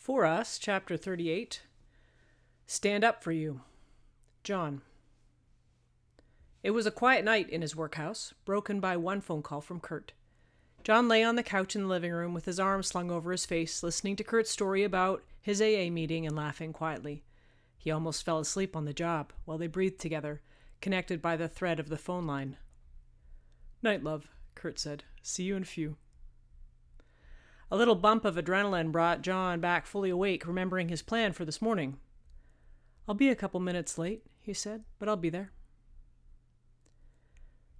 For 0.00 0.24
Us, 0.24 0.58
Chapter 0.58 0.96
38 0.96 1.60
Stand 2.66 3.04
Up 3.04 3.22
for 3.22 3.32
You. 3.32 3.60
John. 4.42 4.80
It 6.62 6.70
was 6.70 6.86
a 6.86 6.90
quiet 6.90 7.22
night 7.22 7.50
in 7.50 7.60
his 7.60 7.76
workhouse, 7.76 8.32
broken 8.46 8.80
by 8.80 8.96
one 8.96 9.20
phone 9.20 9.42
call 9.42 9.60
from 9.60 9.78
Kurt. 9.78 10.14
John 10.84 11.06
lay 11.06 11.22
on 11.22 11.36
the 11.36 11.42
couch 11.42 11.76
in 11.76 11.82
the 11.82 11.88
living 11.88 12.12
room 12.12 12.32
with 12.32 12.46
his 12.46 12.58
arms 12.58 12.86
slung 12.86 13.10
over 13.10 13.30
his 13.30 13.44
face, 13.44 13.82
listening 13.82 14.16
to 14.16 14.24
Kurt's 14.24 14.50
story 14.50 14.84
about 14.84 15.22
his 15.38 15.60
AA 15.60 15.90
meeting 15.90 16.26
and 16.26 16.34
laughing 16.34 16.72
quietly. 16.72 17.22
He 17.76 17.90
almost 17.90 18.24
fell 18.24 18.38
asleep 18.38 18.74
on 18.74 18.86
the 18.86 18.94
job 18.94 19.34
while 19.44 19.58
they 19.58 19.66
breathed 19.66 20.00
together, 20.00 20.40
connected 20.80 21.20
by 21.20 21.36
the 21.36 21.46
thread 21.46 21.78
of 21.78 21.90
the 21.90 21.98
phone 21.98 22.26
line. 22.26 22.56
Night, 23.82 24.02
love, 24.02 24.28
Kurt 24.54 24.78
said. 24.78 25.04
See 25.20 25.42
you 25.42 25.56
in 25.56 25.62
a 25.64 25.66
few. 25.66 25.98
A 27.72 27.76
little 27.76 27.94
bump 27.94 28.24
of 28.24 28.34
adrenaline 28.34 28.90
brought 28.90 29.22
John 29.22 29.60
back 29.60 29.86
fully 29.86 30.10
awake, 30.10 30.46
remembering 30.46 30.88
his 30.88 31.02
plan 31.02 31.32
for 31.32 31.44
this 31.44 31.62
morning. 31.62 31.98
I'll 33.06 33.14
be 33.14 33.28
a 33.28 33.36
couple 33.36 33.60
minutes 33.60 33.96
late, 33.96 34.24
he 34.40 34.52
said, 34.52 34.82
but 34.98 35.08
I'll 35.08 35.16
be 35.16 35.30
there. 35.30 35.52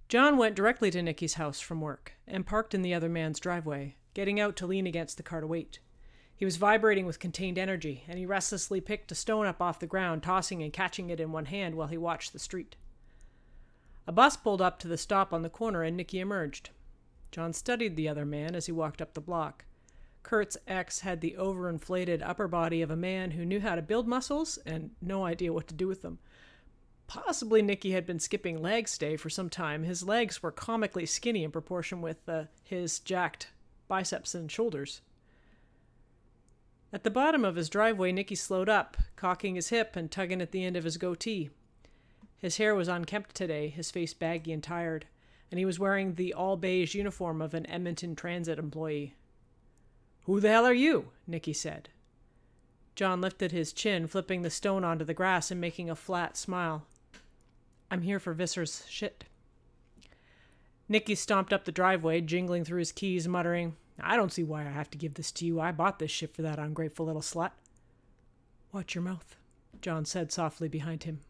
John 0.07 0.37
went 0.37 0.55
directly 0.55 0.91
to 0.91 1.01
Nicky's 1.01 1.35
house 1.35 1.59
from 1.59 1.81
work 1.81 2.13
and 2.25 2.45
parked 2.45 2.73
in 2.73 2.81
the 2.81 2.93
other 2.93 3.09
man's 3.09 3.39
driveway, 3.39 3.95
getting 4.13 4.39
out 4.39 4.55
to 4.57 4.67
lean 4.67 4.87
against 4.87 5.17
the 5.17 5.23
car 5.23 5.41
to 5.41 5.47
wait. 5.47 5.79
He 6.35 6.45
was 6.45 6.57
vibrating 6.57 7.05
with 7.05 7.19
contained 7.19 7.57
energy, 7.57 8.03
and 8.07 8.17
he 8.17 8.25
restlessly 8.25 8.81
picked 8.81 9.11
a 9.11 9.15
stone 9.15 9.45
up 9.45 9.61
off 9.61 9.79
the 9.79 9.87
ground, 9.87 10.23
tossing 10.23 10.63
and 10.63 10.73
catching 10.73 11.09
it 11.09 11.19
in 11.19 11.31
one 11.31 11.45
hand 11.45 11.75
while 11.75 11.87
he 11.87 11.97
watched 11.97 12.33
the 12.33 12.39
street. 12.39 12.77
A 14.07 14.11
bus 14.11 14.37
pulled 14.37 14.61
up 14.61 14.79
to 14.79 14.87
the 14.87 14.97
stop 14.97 15.33
on 15.33 15.43
the 15.43 15.49
corner, 15.49 15.83
and 15.83 15.95
Nicky 15.95 16.19
emerged. 16.19 16.71
John 17.29 17.53
studied 17.53 17.95
the 17.95 18.09
other 18.09 18.25
man 18.25 18.55
as 18.55 18.65
he 18.65 18.71
walked 18.71 19.01
up 19.01 19.13
the 19.13 19.21
block. 19.21 19.65
Kurt's 20.23 20.57
ex 20.67 20.99
had 20.99 21.21
the 21.21 21.35
overinflated 21.37 22.21
upper 22.23 22.47
body 22.47 22.81
of 22.81 22.91
a 22.91 22.95
man 22.95 23.31
who 23.31 23.45
knew 23.45 23.59
how 23.59 23.75
to 23.75 23.81
build 23.81 24.07
muscles 24.07 24.57
and 24.65 24.91
no 25.01 25.25
idea 25.25 25.53
what 25.53 25.67
to 25.67 25.73
do 25.73 25.87
with 25.87 26.01
them. 26.01 26.19
Possibly 27.07 27.61
Nicky 27.61 27.91
had 27.91 28.05
been 28.05 28.19
skipping 28.19 28.61
leg 28.61 28.87
day 28.97 29.17
for 29.17 29.29
some 29.29 29.49
time. 29.49 29.83
His 29.83 30.03
legs 30.03 30.41
were 30.41 30.51
comically 30.51 31.05
skinny 31.05 31.43
in 31.43 31.51
proportion 31.51 32.01
with 32.01 32.27
uh, 32.29 32.45
his 32.63 32.99
jacked 32.99 33.49
biceps 33.89 34.33
and 34.33 34.49
shoulders. 34.49 35.01
At 36.93 37.03
the 37.03 37.09
bottom 37.09 37.43
of 37.43 37.55
his 37.55 37.69
driveway, 37.69 38.11
Nicky 38.11 38.35
slowed 38.35 38.69
up, 38.69 38.97
cocking 39.15 39.55
his 39.55 39.69
hip 39.69 39.95
and 39.95 40.09
tugging 40.09 40.41
at 40.41 40.51
the 40.51 40.63
end 40.63 40.77
of 40.77 40.83
his 40.83 40.97
goatee. 40.97 41.49
His 42.37 42.57
hair 42.57 42.73
was 42.75 42.87
unkempt 42.87 43.35
today, 43.35 43.69
his 43.69 43.91
face 43.91 44.13
baggy 44.13 44.51
and 44.51 44.63
tired, 44.63 45.05
and 45.49 45.59
he 45.59 45.65
was 45.65 45.79
wearing 45.79 46.15
the 46.15 46.33
all 46.33 46.57
beige 46.57 46.95
uniform 46.95 47.41
of 47.41 47.53
an 47.53 47.65
Edmonton 47.67 48.15
Transit 48.15 48.57
employee. 48.57 49.15
Who 50.25 50.39
the 50.39 50.49
hell 50.49 50.65
are 50.65 50.73
you? 50.73 51.09
Nicky 51.27 51.53
said. 51.53 51.89
John 52.95 53.21
lifted 53.21 53.51
his 53.51 53.73
chin, 53.73 54.07
flipping 54.07 54.41
the 54.41 54.49
stone 54.49 54.83
onto 54.83 55.05
the 55.05 55.13
grass 55.13 55.51
and 55.51 55.59
making 55.59 55.89
a 55.89 55.95
flat 55.95 56.37
smile. 56.37 56.85
I'm 57.89 58.01
here 58.01 58.19
for 58.19 58.33
Visser's 58.33 58.85
shit. 58.87 59.25
Nicky 60.87 61.15
stomped 61.15 61.53
up 61.53 61.65
the 61.65 61.71
driveway, 61.71 62.21
jingling 62.21 62.65
through 62.65 62.79
his 62.79 62.91
keys, 62.91 63.27
muttering, 63.27 63.75
I 64.03 64.15
don't 64.15 64.31
see 64.31 64.43
why 64.43 64.61
I 64.61 64.71
have 64.71 64.89
to 64.91 64.97
give 64.97 65.13
this 65.13 65.31
to 65.33 65.45
you. 65.45 65.59
I 65.59 65.71
bought 65.71 65.99
this 65.99 66.11
shit 66.11 66.33
for 66.33 66.41
that 66.41 66.59
ungrateful 66.59 67.05
little 67.05 67.21
slut. 67.21 67.51
Watch 68.71 68.95
your 68.95 69.03
mouth, 69.03 69.35
John 69.81 70.05
said 70.05 70.31
softly 70.31 70.67
behind 70.67 71.03
him. 71.03 71.21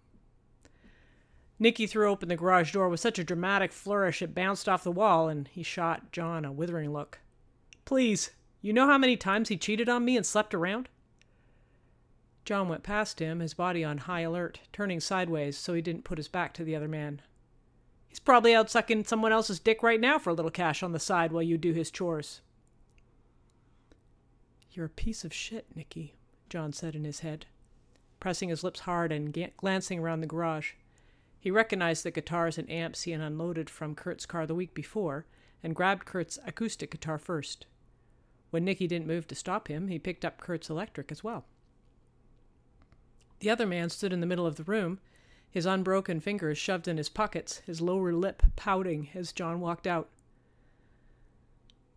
Nicky 1.60 1.86
threw 1.86 2.10
open 2.10 2.30
the 2.30 2.36
garage 2.36 2.72
door 2.72 2.90
with 2.90 3.00
such 3.00 3.20
a 3.20 3.24
dramatic 3.24 3.72
flourish 3.72 4.22
it 4.22 4.34
bounced 4.34 4.68
off 4.68 4.84
the 4.84 4.92
wall, 4.92 5.28
and 5.28 5.48
he 5.50 5.64
shot 5.64 6.12
John 6.12 6.46
a 6.46 6.52
withering 6.52 6.92
look. 6.92 7.20
Please, 7.86 8.32
you 8.62 8.74
know 8.74 8.88
how 8.88 8.98
many 8.98 9.18
times 9.18 9.50
he 9.50 9.58
cheated 9.58 9.90
on 9.90 10.06
me 10.06 10.16
and 10.16 10.26
slept 10.26 10.54
around? 10.54 10.88
John 12.46 12.70
went 12.70 12.84
past 12.84 13.20
him, 13.20 13.40
his 13.40 13.54
body 13.54 13.84
on 13.84 14.00
high 14.00 14.22
alert, 14.22 14.60
turning 14.74 15.00
sideways 15.00 15.58
so 15.58 15.74
he 15.74 15.82
didn't 15.82 16.04
put 16.04 16.18
his 16.18 16.28
back 16.28 16.54
to 16.54 16.64
the 16.64 16.76
other 16.76 16.88
man. 16.88 17.22
He's 18.08 18.20
probably 18.20 18.54
out 18.54 18.70
sucking 18.70 19.06
someone 19.06 19.32
else's 19.32 19.60
dick 19.60 19.84
right 19.84 20.00
now 20.00 20.20
for 20.20 20.32
a 20.32 20.34
little 20.34 20.52
cash 20.52 20.84
on 20.84 20.92
the 20.92 21.00
side 21.00 21.32
while 21.32 21.44
you 21.44 21.58
do 21.58 21.72
his 21.72 21.90
chores. 21.90 22.42
You're 24.72 24.88
a 24.88 24.90
piece 24.90 25.24
of 25.24 25.34
shit, 25.34 25.66
Nicky, 25.76 26.16
John 26.50 26.74
said 26.74 26.96
in 26.96 27.04
his 27.04 27.22
head, 27.22 27.46
pressing 28.20 28.50
his 28.50 28.64
lips 28.64 28.82
hard 28.82 29.12
and 29.12 29.34
glancing 29.58 30.00
around 30.00 30.22
the 30.22 30.28
garage. 30.28 30.74
He 31.40 31.52
recognized 31.52 32.04
the 32.04 32.12
guitars 32.12 32.58
and 32.58 32.70
amps 32.70 33.04
he 33.04 33.12
had 33.12 33.22
unloaded 33.22 33.70
from 33.70 33.96
Kurt's 33.96 34.26
car 34.26 34.46
the 34.46 34.56
week 34.56 34.74
before 34.74 35.26
and 35.64 35.76
grabbed 35.76 36.06
Kurt's 36.06 36.38
acoustic 36.46 36.92
guitar 36.92 37.18
first. 37.18 37.66
When 38.52 38.66
Nicky 38.66 38.86
didn't 38.86 39.08
move 39.08 39.28
to 39.28 39.36
stop 39.36 39.68
him, 39.68 39.88
he 39.88 39.98
picked 39.98 40.24
up 40.24 40.40
Kurt's 40.40 40.70
electric 40.70 41.12
as 41.12 41.24
well. 41.24 41.46
The 43.40 43.50
other 43.50 43.66
man 43.66 43.90
stood 43.90 44.14
in 44.14 44.20
the 44.20 44.28
middle 44.28 44.46
of 44.46 44.58
the 44.58 44.64
room, 44.64 45.00
his 45.50 45.66
unbroken 45.66 46.20
fingers 46.20 46.58
shoved 46.58 46.88
in 46.88 46.98
his 46.98 47.10
pockets, 47.10 47.62
his 47.66 47.82
lower 47.82 48.14
lip 48.14 48.44
pouting 48.56 49.10
as 49.16 49.34
John 49.34 49.60
walked 49.60 49.88
out. 49.88 50.10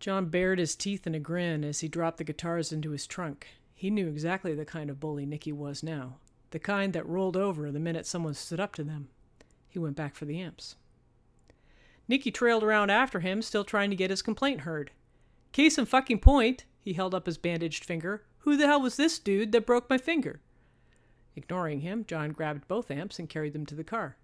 John 0.01 0.27
bared 0.27 0.59
his 0.59 0.75
teeth 0.75 1.07
in 1.07 1.15
a 1.15 1.21
grin 1.21 1.65
as 1.65 1.81
he 1.81 1.89
dropped 1.89 2.19
the 2.19 2.25
guitars 2.25 2.73
into 2.73 2.91
his 2.91 3.07
trunk. 3.07 3.47
He 3.75 3.91
knew 3.91 4.09
exactly 4.09 4.55
the 4.55 4.65
kind 4.65 4.91
of 4.91 5.01
bully 5.01 5.27
Nicky 5.27 5.53
was 5.53 5.83
now, 5.83 6.17
the 6.51 6.59
kind 6.59 6.93
that 6.93 7.07
rolled 7.07 7.37
over 7.37 7.71
the 7.71 7.81
minute 7.81 8.07
someone 8.07 8.35
stood 8.35 8.61
up 8.61 8.75
to 8.77 8.85
them. 8.85 9.09
He 9.69 9.79
went 9.79 9.97
back 9.97 10.15
for 10.15 10.25
the 10.25 10.41
amps. 10.41 10.77
Nicky 12.07 12.31
trailed 12.31 12.63
around 12.63 12.91
after 12.91 13.21
him, 13.21 13.41
still 13.43 13.65
trying 13.65 13.91
to 13.91 13.97
get 13.97 14.11
his 14.11 14.23
complaint 14.23 14.61
heard. 14.61 14.91
Case 15.55 15.79
in 15.79 15.87
fucking 15.87 16.19
point, 16.19 16.65
he 16.81 16.95
held 16.95 17.15
up 17.15 17.27
his 17.27 17.39
bandaged 17.39 17.85
finger. 17.85 18.25
Who 18.39 18.57
the 18.57 18.67
hell 18.67 18.83
was 18.83 18.97
this 18.97 19.21
dude 19.21 19.53
that 19.53 19.65
broke 19.65 19.89
my 19.89 19.99
finger? 19.99 20.41
Ignoring 21.37 21.83
him, 21.83 22.05
John 22.09 22.33
grabbed 22.33 22.67
both 22.67 22.91
amps 22.91 23.21
and 23.21 23.29
carried 23.29 23.53
them 23.53 23.65
to 23.67 23.77
the 23.77 23.85
car. 23.85 24.17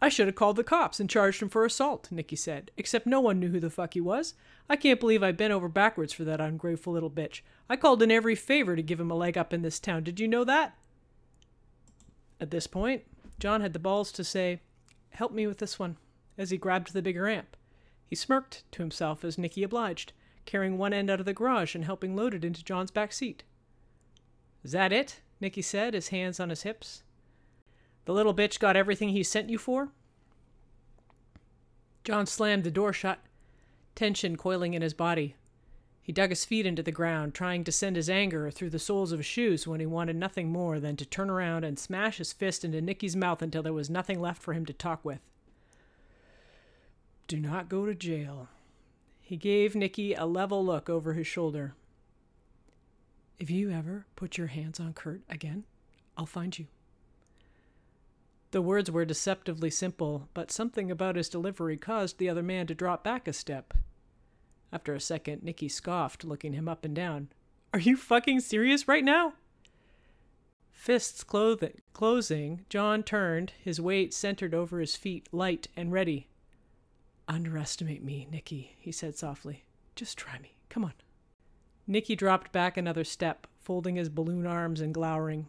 I 0.00 0.08
should 0.08 0.28
have 0.28 0.34
called 0.36 0.56
the 0.56 0.64
cops 0.64 0.98
and 0.98 1.10
charged 1.10 1.42
him 1.42 1.50
for 1.50 1.66
assault, 1.66 2.10
Nicky 2.10 2.36
said, 2.36 2.70
except 2.78 3.06
no 3.06 3.20
one 3.20 3.38
knew 3.38 3.50
who 3.50 3.60
the 3.60 3.68
fuck 3.68 3.92
he 3.92 4.00
was. 4.00 4.32
I 4.66 4.76
can't 4.76 4.98
believe 4.98 5.22
I 5.22 5.30
bent 5.30 5.52
over 5.52 5.68
backwards 5.68 6.14
for 6.14 6.24
that 6.24 6.40
ungrateful 6.40 6.94
little 6.94 7.10
bitch. 7.10 7.42
I 7.68 7.76
called 7.76 8.02
in 8.02 8.10
every 8.10 8.34
favor 8.34 8.76
to 8.76 8.82
give 8.82 8.98
him 8.98 9.10
a 9.10 9.14
leg 9.14 9.36
up 9.36 9.52
in 9.52 9.60
this 9.60 9.78
town. 9.78 10.04
Did 10.04 10.18
you 10.18 10.26
know 10.26 10.44
that? 10.44 10.74
At 12.40 12.50
this 12.50 12.66
point, 12.66 13.02
John 13.38 13.60
had 13.60 13.74
the 13.74 13.78
balls 13.78 14.10
to 14.12 14.24
say, 14.24 14.62
Help 15.10 15.32
me 15.32 15.46
with 15.46 15.58
this 15.58 15.78
one, 15.78 15.98
as 16.38 16.48
he 16.48 16.56
grabbed 16.56 16.94
the 16.94 17.02
bigger 17.02 17.28
amp. 17.28 17.58
He 18.06 18.16
smirked 18.16 18.64
to 18.72 18.80
himself 18.80 19.22
as 19.22 19.36
Nicky 19.36 19.62
obliged 19.62 20.14
carrying 20.50 20.76
one 20.76 20.92
end 20.92 21.08
out 21.08 21.20
of 21.20 21.26
the 21.26 21.32
garage 21.32 21.76
and 21.76 21.84
helping 21.84 22.16
load 22.16 22.34
it 22.34 22.44
into 22.44 22.64
John's 22.64 22.90
back 22.90 23.12
seat. 23.12 23.44
Is 24.64 24.72
that 24.72 24.92
it? 24.92 25.20
Nicky 25.40 25.62
said, 25.62 25.94
his 25.94 26.08
hands 26.08 26.40
on 26.40 26.50
his 26.50 26.62
hips. 26.62 27.04
The 28.04 28.12
little 28.12 28.34
bitch 28.34 28.58
got 28.58 28.74
everything 28.74 29.10
he 29.10 29.22
sent 29.22 29.48
you 29.48 29.58
for? 29.58 29.90
John 32.02 32.26
slammed 32.26 32.64
the 32.64 32.70
door 32.72 32.92
shut, 32.92 33.20
tension 33.94 34.36
coiling 34.36 34.74
in 34.74 34.82
his 34.82 34.92
body. 34.92 35.36
He 36.02 36.10
dug 36.10 36.30
his 36.30 36.44
feet 36.44 36.66
into 36.66 36.82
the 36.82 36.90
ground, 36.90 37.32
trying 37.32 37.62
to 37.62 37.70
send 37.70 37.94
his 37.94 38.10
anger 38.10 38.50
through 38.50 38.70
the 38.70 38.80
soles 38.80 39.12
of 39.12 39.20
his 39.20 39.26
shoes 39.26 39.68
when 39.68 39.78
he 39.78 39.86
wanted 39.86 40.16
nothing 40.16 40.50
more 40.50 40.80
than 40.80 40.96
to 40.96 41.06
turn 41.06 41.30
around 41.30 41.62
and 41.62 41.78
smash 41.78 42.18
his 42.18 42.32
fist 42.32 42.64
into 42.64 42.80
Nicky's 42.80 43.14
mouth 43.14 43.40
until 43.40 43.62
there 43.62 43.72
was 43.72 43.88
nothing 43.88 44.20
left 44.20 44.42
for 44.42 44.52
him 44.52 44.66
to 44.66 44.72
talk 44.72 45.04
with. 45.04 45.20
Do 47.28 47.38
not 47.38 47.68
go 47.68 47.86
to 47.86 47.94
jail, 47.94 48.48
he 49.30 49.36
gave 49.36 49.76
Nicky 49.76 50.12
a 50.12 50.26
level 50.26 50.66
look 50.66 50.90
over 50.90 51.12
his 51.12 51.24
shoulder. 51.24 51.76
If 53.38 53.48
you 53.48 53.70
ever 53.70 54.04
put 54.16 54.36
your 54.36 54.48
hands 54.48 54.80
on 54.80 54.92
Kurt 54.92 55.20
again, 55.28 55.62
I'll 56.16 56.26
find 56.26 56.58
you. 56.58 56.66
The 58.50 58.60
words 58.60 58.90
were 58.90 59.04
deceptively 59.04 59.70
simple, 59.70 60.28
but 60.34 60.50
something 60.50 60.90
about 60.90 61.14
his 61.14 61.28
delivery 61.28 61.76
caused 61.76 62.18
the 62.18 62.28
other 62.28 62.42
man 62.42 62.66
to 62.66 62.74
drop 62.74 63.04
back 63.04 63.28
a 63.28 63.32
step. 63.32 63.72
After 64.72 64.94
a 64.94 65.00
second, 65.00 65.44
Nicky 65.44 65.68
scoffed, 65.68 66.24
looking 66.24 66.54
him 66.54 66.68
up 66.68 66.84
and 66.84 66.92
down. 66.92 67.28
Are 67.72 67.78
you 67.78 67.96
fucking 67.96 68.40
serious 68.40 68.88
right 68.88 69.04
now? 69.04 69.34
Fists 70.72 71.22
closing, 71.22 72.64
John 72.68 73.04
turned, 73.04 73.52
his 73.62 73.80
weight 73.80 74.12
centered 74.12 74.54
over 74.54 74.80
his 74.80 74.96
feet, 74.96 75.28
light 75.30 75.68
and 75.76 75.92
ready. 75.92 76.26
Underestimate 77.30 78.02
me, 78.02 78.26
Nicky, 78.28 78.74
he 78.80 78.90
said 78.90 79.16
softly. 79.16 79.62
Just 79.94 80.18
try 80.18 80.40
me. 80.40 80.56
Come 80.68 80.82
on. 80.82 80.94
Nicky 81.86 82.16
dropped 82.16 82.50
back 82.50 82.76
another 82.76 83.04
step, 83.04 83.46
folding 83.60 83.94
his 83.94 84.08
balloon 84.08 84.48
arms 84.48 84.80
and 84.80 84.92
glowering. 84.92 85.46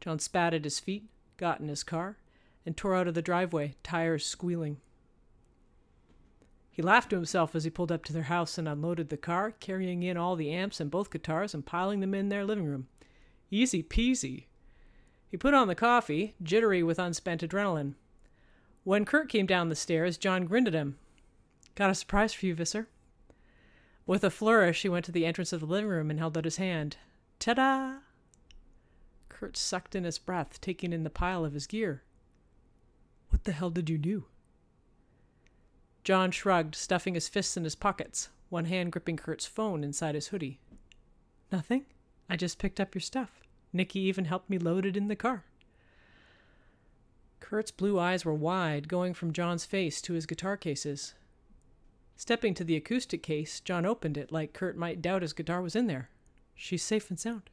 John 0.00 0.20
spat 0.20 0.54
at 0.54 0.62
his 0.62 0.78
feet, 0.78 1.08
got 1.38 1.58
in 1.58 1.66
his 1.66 1.82
car, 1.82 2.18
and 2.64 2.76
tore 2.76 2.94
out 2.94 3.08
of 3.08 3.14
the 3.14 3.20
driveway, 3.20 3.74
tires 3.82 4.24
squealing. 4.24 4.76
He 6.70 6.82
laughed 6.82 7.10
to 7.10 7.16
himself 7.16 7.56
as 7.56 7.64
he 7.64 7.70
pulled 7.70 7.90
up 7.90 8.04
to 8.04 8.12
their 8.12 8.22
house 8.22 8.56
and 8.56 8.68
unloaded 8.68 9.08
the 9.08 9.16
car, 9.16 9.50
carrying 9.50 10.04
in 10.04 10.16
all 10.16 10.36
the 10.36 10.52
amps 10.52 10.78
and 10.78 10.88
both 10.88 11.10
guitars 11.10 11.52
and 11.52 11.66
piling 11.66 11.98
them 11.98 12.14
in 12.14 12.28
their 12.28 12.44
living 12.44 12.66
room. 12.66 12.86
Easy 13.50 13.82
peasy. 13.82 14.44
He 15.28 15.36
put 15.36 15.52
on 15.52 15.66
the 15.66 15.74
coffee, 15.74 16.36
jittery 16.40 16.84
with 16.84 17.00
unspent 17.00 17.42
adrenaline. 17.42 17.94
When 18.84 19.04
Kurt 19.04 19.28
came 19.28 19.46
down 19.46 19.68
the 19.68 19.76
stairs, 19.76 20.18
John 20.18 20.44
grinned 20.44 20.68
at 20.68 20.74
him. 20.74 20.98
Got 21.74 21.90
a 21.90 21.94
surprise 21.94 22.34
for 22.34 22.46
you, 22.46 22.54
Visser. 22.54 22.88
With 24.06 24.24
a 24.24 24.30
flourish, 24.30 24.82
he 24.82 24.88
went 24.88 25.04
to 25.04 25.12
the 25.12 25.24
entrance 25.24 25.52
of 25.52 25.60
the 25.60 25.66
living 25.66 25.88
room 25.88 26.10
and 26.10 26.18
held 26.18 26.36
out 26.36 26.44
his 26.44 26.56
hand. 26.56 26.96
Ta 27.38 27.54
da! 27.54 27.94
Kurt 29.28 29.56
sucked 29.56 29.94
in 29.94 30.04
his 30.04 30.18
breath, 30.18 30.60
taking 30.60 30.92
in 30.92 31.04
the 31.04 31.10
pile 31.10 31.44
of 31.44 31.54
his 31.54 31.66
gear. 31.66 32.02
What 33.30 33.44
the 33.44 33.52
hell 33.52 33.70
did 33.70 33.88
you 33.88 33.98
do? 33.98 34.26
John 36.04 36.32
shrugged, 36.32 36.74
stuffing 36.74 37.14
his 37.14 37.28
fists 37.28 37.56
in 37.56 37.64
his 37.64 37.76
pockets, 37.76 38.28
one 38.48 38.64
hand 38.64 38.90
gripping 38.90 39.16
Kurt's 39.16 39.46
phone 39.46 39.84
inside 39.84 40.16
his 40.16 40.28
hoodie. 40.28 40.60
Nothing. 41.52 41.86
I 42.28 42.36
just 42.36 42.58
picked 42.58 42.80
up 42.80 42.94
your 42.94 43.00
stuff. 43.00 43.40
Nicky 43.72 44.00
even 44.00 44.24
helped 44.24 44.50
me 44.50 44.58
load 44.58 44.84
it 44.84 44.96
in 44.96 45.06
the 45.06 45.16
car. 45.16 45.44
Kurt's 47.52 47.70
blue 47.70 47.98
eyes 47.98 48.24
were 48.24 48.32
wide, 48.32 48.88
going 48.88 49.12
from 49.12 49.34
John's 49.34 49.66
face 49.66 50.00
to 50.00 50.14
his 50.14 50.24
guitar 50.24 50.56
cases. 50.56 51.12
Stepping 52.16 52.54
to 52.54 52.64
the 52.64 52.76
acoustic 52.76 53.22
case, 53.22 53.60
John 53.60 53.84
opened 53.84 54.16
it 54.16 54.32
like 54.32 54.54
Kurt 54.54 54.74
might 54.74 55.02
doubt 55.02 55.20
his 55.20 55.34
guitar 55.34 55.60
was 55.60 55.76
in 55.76 55.86
there. 55.86 56.08
She's 56.54 56.82
safe 56.82 57.10
and 57.10 57.20
sound. 57.20 57.50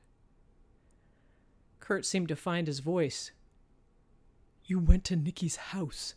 Kurt 1.81 2.05
seemed 2.05 2.29
to 2.29 2.37
find 2.37 2.65
his 2.65 2.79
voice. 2.79 3.31
You 4.63 4.79
went 4.79 5.03
to 5.03 5.17
Nicky's 5.17 5.57
house. 5.57 6.15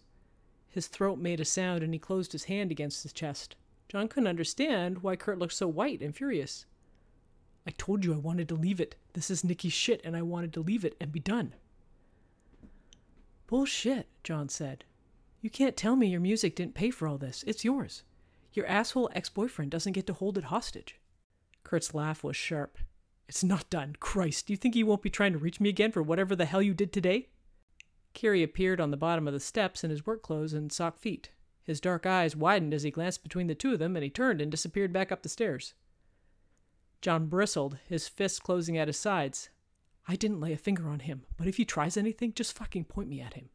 His 0.70 0.86
throat 0.86 1.18
made 1.18 1.40
a 1.40 1.44
sound 1.44 1.82
and 1.82 1.92
he 1.92 1.98
closed 1.98 2.30
his 2.30 2.44
hand 2.44 2.70
against 2.70 3.02
his 3.02 3.12
chest. 3.12 3.56
John 3.88 4.06
couldn't 4.06 4.28
understand 4.28 5.02
why 5.02 5.16
Kurt 5.16 5.40
looked 5.40 5.54
so 5.54 5.66
white 5.66 6.02
and 6.02 6.14
furious. 6.14 6.66
I 7.66 7.72
told 7.72 8.04
you 8.04 8.14
I 8.14 8.18
wanted 8.18 8.48
to 8.50 8.54
leave 8.54 8.80
it. 8.80 8.94
This 9.14 9.28
is 9.28 9.42
Nicky's 9.42 9.72
shit 9.72 10.00
and 10.04 10.16
I 10.16 10.22
wanted 10.22 10.52
to 10.52 10.62
leave 10.62 10.84
it 10.84 10.96
and 11.00 11.10
be 11.10 11.18
done. 11.18 11.54
Bullshit, 13.52 14.08
John 14.24 14.48
said. 14.48 14.82
You 15.42 15.50
can't 15.50 15.76
tell 15.76 15.94
me 15.94 16.06
your 16.06 16.22
music 16.22 16.56
didn't 16.56 16.72
pay 16.72 16.88
for 16.88 17.06
all 17.06 17.18
this. 17.18 17.44
It's 17.46 17.66
yours. 17.66 18.02
Your 18.54 18.64
asshole 18.64 19.10
ex 19.12 19.28
boyfriend 19.28 19.70
doesn't 19.70 19.92
get 19.92 20.06
to 20.06 20.14
hold 20.14 20.38
it 20.38 20.44
hostage. 20.44 20.98
Kurt's 21.62 21.92
laugh 21.92 22.24
was 22.24 22.34
sharp. 22.34 22.78
It's 23.28 23.44
not 23.44 23.68
done. 23.68 23.96
Christ, 24.00 24.46
do 24.46 24.54
you 24.54 24.56
think 24.56 24.72
he 24.74 24.82
won't 24.82 25.02
be 25.02 25.10
trying 25.10 25.34
to 25.34 25.38
reach 25.38 25.60
me 25.60 25.68
again 25.68 25.92
for 25.92 26.02
whatever 26.02 26.34
the 26.34 26.46
hell 26.46 26.62
you 26.62 26.72
did 26.72 26.94
today? 26.94 27.28
Kiri 28.14 28.42
appeared 28.42 28.80
on 28.80 28.90
the 28.90 28.96
bottom 28.96 29.28
of 29.28 29.34
the 29.34 29.38
steps 29.38 29.84
in 29.84 29.90
his 29.90 30.06
work 30.06 30.22
clothes 30.22 30.54
and 30.54 30.72
sock 30.72 30.98
feet. 30.98 31.28
His 31.62 31.78
dark 31.78 32.06
eyes 32.06 32.34
widened 32.34 32.72
as 32.72 32.84
he 32.84 32.90
glanced 32.90 33.22
between 33.22 33.48
the 33.48 33.54
two 33.54 33.74
of 33.74 33.78
them, 33.78 33.96
and 33.96 34.02
he 34.02 34.08
turned 34.08 34.40
and 34.40 34.50
disappeared 34.50 34.94
back 34.94 35.12
up 35.12 35.22
the 35.22 35.28
stairs. 35.28 35.74
John 37.02 37.26
bristled, 37.26 37.76
his 37.86 38.08
fists 38.08 38.40
closing 38.40 38.78
at 38.78 38.88
his 38.88 38.98
sides. 38.98 39.50
I 40.08 40.16
didn't 40.16 40.40
lay 40.40 40.52
a 40.52 40.56
finger 40.56 40.88
on 40.88 41.00
him, 41.00 41.22
but 41.36 41.46
if 41.46 41.56
he 41.56 41.64
tries 41.64 41.96
anything, 41.96 42.32
just 42.34 42.56
fucking 42.56 42.84
point 42.84 43.08
me 43.08 43.20
at 43.20 43.34
him. 43.34 43.50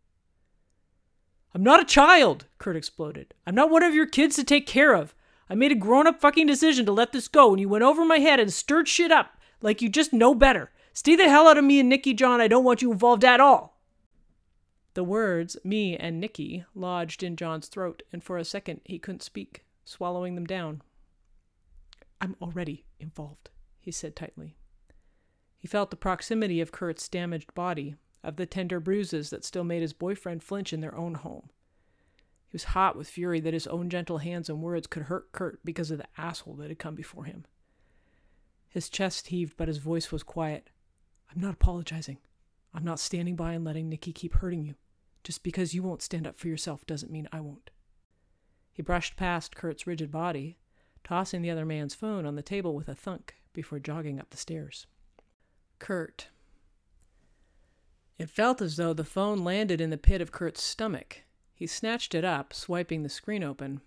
I'm 1.54 1.64
not 1.64 1.82
a 1.82 1.86
child, 1.86 2.46
Kurt 2.58 2.76
exploded. 2.76 3.34
I'm 3.46 3.56
not 3.56 3.70
one 3.70 3.84
of 3.84 3.94
your 3.94 4.06
kids 4.06 4.36
to 4.36 4.44
take 4.44 4.68
care 4.68 4.94
of. 4.94 5.14
I 5.50 5.56
made 5.56 5.72
a 5.72 5.76
grown 5.76 6.08
up 6.08 6.20
fucking 6.20 6.48
decision 6.48 6.86
to 6.86 6.92
let 6.92 7.12
this 7.14 7.28
go, 7.28 7.52
and 7.52 7.60
you 7.60 7.70
went 7.70 7.84
over 7.84 8.06
my 8.06 8.20
head 8.20 8.40
and 8.40 8.52
stirred 8.52 8.88
shit 8.88 9.12
up 9.12 9.38
like 9.62 9.82
you 9.82 9.90
just 9.90 10.14
know 10.14 10.36
better. 10.36 10.72
Stay 10.94 11.16
the 11.16 11.30
hell 11.30 11.48
out 11.48 11.58
of 11.58 11.64
me 11.64 11.80
and 11.80 11.90
Nicky 11.90 12.14
John. 12.14 12.42
I 12.42 12.48
don't 12.48 12.64
want 12.64 12.82
you 12.82 12.92
involved 12.92 13.24
at 13.24 13.40
all. 13.40 13.80
The 14.94 15.04
words, 15.04 15.58
me 15.64 15.96
and 15.96 16.20
Nicky, 16.20 16.66
lodged 16.74 17.22
in 17.22 17.36
John's 17.36 17.68
throat, 17.68 18.02
and 18.12 18.24
for 18.24 18.38
a 18.38 18.46
second 18.46 18.82
he 18.84 18.98
couldn't 18.98 19.22
speak, 19.22 19.64
swallowing 19.86 20.36
them 20.36 20.46
down. 20.46 20.82
I'm 22.20 22.36
already 22.42 22.86
involved, 23.00 23.50
he 23.80 23.92
said 23.92 24.16
tightly. 24.16 24.58
He 25.68 25.70
felt 25.70 25.92
the 25.92 25.98
proximity 25.98 26.62
of 26.62 26.72
Kurt's 26.72 27.10
damaged 27.10 27.54
body, 27.54 27.98
of 28.24 28.38
the 28.38 28.46
tender 28.46 28.80
bruises 28.80 29.32
that 29.32 29.44
still 29.44 29.66
made 29.66 29.82
his 29.82 29.92
boyfriend 29.92 30.42
flinch 30.42 30.72
in 30.72 30.80
their 30.80 30.96
own 30.96 31.16
home. 31.16 31.50
He 32.48 32.54
was 32.54 32.72
hot 32.72 32.96
with 32.96 33.10
fury 33.10 33.42
that 33.42 33.54
his 33.54 33.68
own 33.68 33.90
gentle 33.90 34.20
hands 34.20 34.48
and 34.48 34.62
words 34.62 34.88
could 34.88 35.04
hurt 35.04 35.34
Kurt 35.34 35.60
because 35.66 35.92
of 35.92 35.98
the 35.98 36.08
asshole 36.18 36.54
that 36.54 36.70
had 36.70 36.80
come 36.80 36.96
before 36.96 37.26
him. 37.26 37.44
His 38.70 38.88
chest 38.88 39.28
heaved, 39.28 39.58
but 39.58 39.68
his 39.68 39.80
voice 39.80 40.10
was 40.10 40.24
quiet. 40.24 40.70
I'm 41.30 41.42
not 41.42 41.56
apologizing. 41.56 42.20
I'm 42.74 42.86
not 42.86 43.02
standing 43.02 43.36
by 43.36 43.52
and 43.52 43.66
letting 43.66 43.90
Nicky 43.90 44.14
keep 44.14 44.36
hurting 44.36 44.64
you. 44.64 44.76
Just 45.26 45.44
because 45.44 45.74
you 45.74 45.84
won't 45.84 46.02
stand 46.02 46.26
up 46.26 46.38
for 46.38 46.48
yourself 46.48 46.86
doesn't 46.86 47.12
mean 47.12 47.28
I 47.34 47.42
won't. 47.42 47.72
He 48.72 48.82
brushed 48.82 49.18
past 49.18 49.58
Kurt's 49.58 49.86
rigid 49.86 50.12
body, 50.12 50.60
tossing 51.04 51.42
the 51.42 51.52
other 51.52 51.66
man's 51.66 51.94
phone 51.94 52.26
on 52.26 52.36
the 52.38 52.42
table 52.42 52.74
with 52.74 52.88
a 52.88 52.96
thunk 52.96 53.36
before 53.52 53.80
jogging 53.80 54.18
up 54.18 54.30
the 54.30 54.38
stairs. 54.38 54.88
Kurt. 55.80 56.28
It 58.18 58.30
felt 58.30 58.62
as 58.62 58.78
though 58.78 58.94
the 58.94 59.04
phone 59.04 59.44
landed 59.44 59.80
in 59.80 59.90
the 59.90 59.98
pit 59.98 60.22
of 60.22 60.32
Kurt's 60.32 60.64
stomach. 60.64 61.24
He 61.54 61.68
snatched 61.68 62.16
it 62.16 62.26
up, 62.26 62.54
swiping 62.54 63.04
the 63.04 63.10
screen 63.10 63.44
open. 63.44 63.82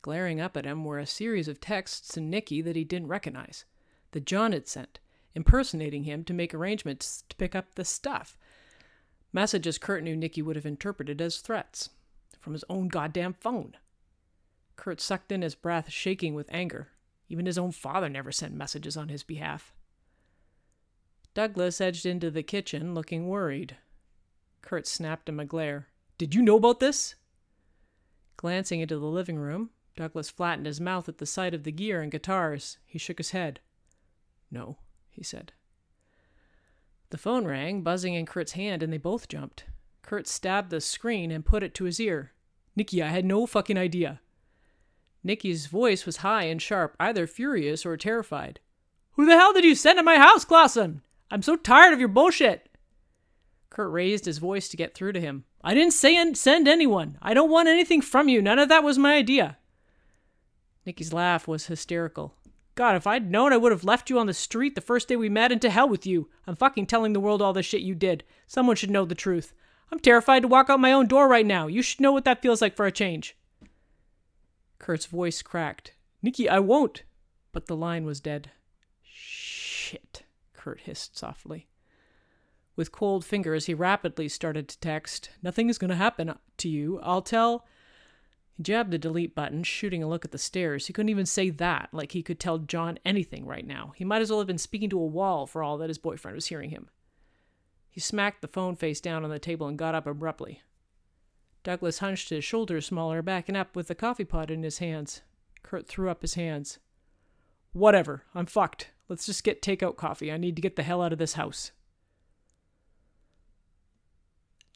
Glaring 0.00 0.40
up 0.40 0.56
at 0.56 0.64
him 0.64 0.84
were 0.84 0.98
a 0.98 1.06
series 1.06 1.48
of 1.48 1.60
texts 1.60 2.08
to 2.14 2.20
Nicky 2.20 2.60
that 2.62 2.76
he 2.76 2.84
didn't 2.84 3.08
recognize, 3.08 3.64
that 4.12 4.26
John 4.26 4.52
had 4.52 4.66
sent, 4.66 4.98
impersonating 5.34 6.04
him 6.04 6.24
to 6.24 6.34
make 6.34 6.52
arrangements 6.52 7.24
to 7.28 7.36
pick 7.36 7.54
up 7.54 7.74
the 7.74 7.84
stuff. 7.84 8.36
Messages 9.32 9.78
Kurt 9.78 10.02
knew 10.02 10.16
Nicky 10.16 10.42
would 10.42 10.56
have 10.56 10.66
interpreted 10.66 11.20
as 11.20 11.38
threats 11.38 11.90
from 12.40 12.52
his 12.52 12.64
own 12.68 12.88
goddamn 12.88 13.34
phone. 13.34 13.76
Kurt 14.76 15.00
sucked 15.00 15.30
in 15.30 15.42
his 15.42 15.54
breath, 15.54 15.90
shaking 15.90 16.34
with 16.34 16.52
anger. 16.52 16.88
Even 17.28 17.46
his 17.46 17.58
own 17.58 17.72
father 17.72 18.08
never 18.08 18.32
sent 18.32 18.54
messages 18.54 18.96
on 18.96 19.08
his 19.08 19.22
behalf. 19.22 19.72
Douglas 21.34 21.80
edged 21.80 22.04
into 22.04 22.30
the 22.30 22.42
kitchen, 22.42 22.94
looking 22.94 23.26
worried. 23.28 23.76
Kurt 24.60 24.86
snapped 24.86 25.28
him 25.28 25.40
a 25.40 25.44
glare. 25.44 25.88
Did 26.18 26.34
you 26.34 26.42
know 26.42 26.56
about 26.56 26.80
this? 26.80 27.14
Glancing 28.36 28.80
into 28.80 28.98
the 28.98 29.06
living 29.06 29.38
room, 29.38 29.70
Douglas 29.96 30.30
flattened 30.30 30.66
his 30.66 30.80
mouth 30.80 31.08
at 31.08 31.18
the 31.18 31.26
sight 31.26 31.54
of 31.54 31.64
the 31.64 31.72
gear 31.72 32.02
and 32.02 32.12
guitars. 32.12 32.78
He 32.84 32.98
shook 32.98 33.18
his 33.18 33.30
head. 33.30 33.60
No, 34.50 34.78
he 35.10 35.22
said. 35.22 35.52
The 37.10 37.18
phone 37.18 37.46
rang, 37.46 37.82
buzzing 37.82 38.14
in 38.14 38.26
Kurt's 38.26 38.52
hand, 38.52 38.82
and 38.82 38.92
they 38.92 38.98
both 38.98 39.28
jumped. 39.28 39.64
Kurt 40.02 40.26
stabbed 40.26 40.70
the 40.70 40.80
screen 40.80 41.30
and 41.30 41.44
put 41.44 41.62
it 41.62 41.74
to 41.74 41.84
his 41.84 42.00
ear. 42.00 42.32
Nicky, 42.74 43.02
I 43.02 43.08
had 43.08 43.24
no 43.24 43.46
fucking 43.46 43.78
idea. 43.78 44.20
Nicky's 45.24 45.66
voice 45.66 46.04
was 46.04 46.18
high 46.18 46.44
and 46.44 46.60
sharp, 46.60 46.96
either 46.98 47.26
furious 47.26 47.86
or 47.86 47.96
terrified. 47.96 48.60
Who 49.12 49.26
the 49.26 49.36
hell 49.36 49.52
did 49.52 49.64
you 49.64 49.74
send 49.74 49.98
to 49.98 50.02
my 50.02 50.16
house, 50.16 50.44
Clausen? 50.44 51.02
I'm 51.32 51.40
so 51.40 51.56
tired 51.56 51.94
of 51.94 51.98
your 51.98 52.10
bullshit. 52.10 52.68
Kurt 53.70 53.90
raised 53.90 54.26
his 54.26 54.36
voice 54.36 54.68
to 54.68 54.76
get 54.76 54.94
through 54.94 55.14
to 55.14 55.20
him. 55.20 55.44
I 55.64 55.72
didn't 55.72 55.94
say 55.94 56.34
send 56.34 56.68
anyone. 56.68 57.16
I 57.22 57.32
don't 57.32 57.50
want 57.50 57.68
anything 57.68 58.02
from 58.02 58.28
you. 58.28 58.42
None 58.42 58.58
of 58.58 58.68
that 58.68 58.84
was 58.84 58.98
my 58.98 59.14
idea. 59.14 59.56
Nicky's 60.84 61.14
laugh 61.14 61.48
was 61.48 61.66
hysterical. 61.66 62.34
God, 62.74 62.96
if 62.96 63.06
I'd 63.06 63.30
known, 63.30 63.50
I 63.50 63.56
would 63.56 63.72
have 63.72 63.82
left 63.82 64.10
you 64.10 64.18
on 64.18 64.26
the 64.26 64.34
street 64.34 64.74
the 64.74 64.82
first 64.82 65.08
day 65.08 65.16
we 65.16 65.30
met 65.30 65.50
and 65.50 65.62
to 65.62 65.70
hell 65.70 65.88
with 65.88 66.04
you. 66.04 66.28
I'm 66.46 66.54
fucking 66.54 66.84
telling 66.84 67.14
the 67.14 67.20
world 67.20 67.40
all 67.40 67.54
the 67.54 67.62
shit 67.62 67.80
you 67.80 67.94
did. 67.94 68.24
Someone 68.46 68.76
should 68.76 68.90
know 68.90 69.06
the 69.06 69.14
truth. 69.14 69.54
I'm 69.90 70.00
terrified 70.00 70.42
to 70.42 70.48
walk 70.48 70.68
out 70.68 70.80
my 70.80 70.92
own 70.92 71.06
door 71.06 71.28
right 71.28 71.46
now. 71.46 71.66
You 71.66 71.80
should 71.80 72.00
know 72.00 72.12
what 72.12 72.26
that 72.26 72.42
feels 72.42 72.60
like 72.60 72.76
for 72.76 72.84
a 72.84 72.92
change. 72.92 73.38
Kurt's 74.78 75.06
voice 75.06 75.40
cracked. 75.40 75.94
Nicky, 76.20 76.46
I 76.46 76.58
won't. 76.58 77.04
But 77.52 77.68
the 77.68 77.76
line 77.76 78.04
was 78.04 78.20
dead. 78.20 78.50
Kurt 80.62 80.82
hissed 80.82 81.18
softly. 81.18 81.66
With 82.76 82.92
cold 82.92 83.24
fingers, 83.24 83.66
he 83.66 83.74
rapidly 83.74 84.28
started 84.28 84.68
to 84.68 84.78
text. 84.78 85.30
Nothing 85.42 85.68
is 85.68 85.76
going 85.76 85.88
to 85.90 85.96
happen 85.96 86.32
to 86.58 86.68
you. 86.68 87.00
I'll 87.02 87.20
tell. 87.20 87.66
He 88.52 88.62
jabbed 88.62 88.92
the 88.92 88.98
delete 88.98 89.34
button, 89.34 89.64
shooting 89.64 90.04
a 90.04 90.08
look 90.08 90.24
at 90.24 90.30
the 90.30 90.38
stairs. 90.38 90.86
He 90.86 90.92
couldn't 90.92 91.08
even 91.08 91.26
say 91.26 91.50
that, 91.50 91.88
like 91.90 92.12
he 92.12 92.22
could 92.22 92.38
tell 92.38 92.58
John 92.58 93.00
anything 93.04 93.44
right 93.44 93.66
now. 93.66 93.92
He 93.96 94.04
might 94.04 94.22
as 94.22 94.30
well 94.30 94.38
have 94.38 94.46
been 94.46 94.56
speaking 94.56 94.88
to 94.90 95.00
a 95.00 95.04
wall 95.04 95.48
for 95.48 95.64
all 95.64 95.78
that 95.78 95.90
his 95.90 95.98
boyfriend 95.98 96.36
was 96.36 96.46
hearing 96.46 96.70
him. 96.70 96.88
He 97.90 97.98
smacked 97.98 98.40
the 98.40 98.46
phone 98.46 98.76
face 98.76 99.00
down 99.00 99.24
on 99.24 99.30
the 99.30 99.40
table 99.40 99.66
and 99.66 99.76
got 99.76 99.96
up 99.96 100.06
abruptly. 100.06 100.62
Douglas 101.64 101.98
hunched 101.98 102.30
his 102.30 102.44
shoulders 102.44 102.86
smaller, 102.86 103.20
backing 103.20 103.56
up 103.56 103.74
with 103.74 103.88
the 103.88 103.96
coffee 103.96 104.24
pot 104.24 104.48
in 104.48 104.62
his 104.62 104.78
hands. 104.78 105.22
Kurt 105.64 105.88
threw 105.88 106.08
up 106.08 106.22
his 106.22 106.34
hands. 106.34 106.78
Whatever. 107.72 108.22
I'm 108.32 108.46
fucked. 108.46 108.91
Let's 109.08 109.26
just 109.26 109.44
get 109.44 109.62
takeout 109.62 109.96
coffee. 109.96 110.32
I 110.32 110.36
need 110.36 110.56
to 110.56 110.62
get 110.62 110.76
the 110.76 110.82
hell 110.82 111.02
out 111.02 111.12
of 111.12 111.18
this 111.18 111.34
house. 111.34 111.72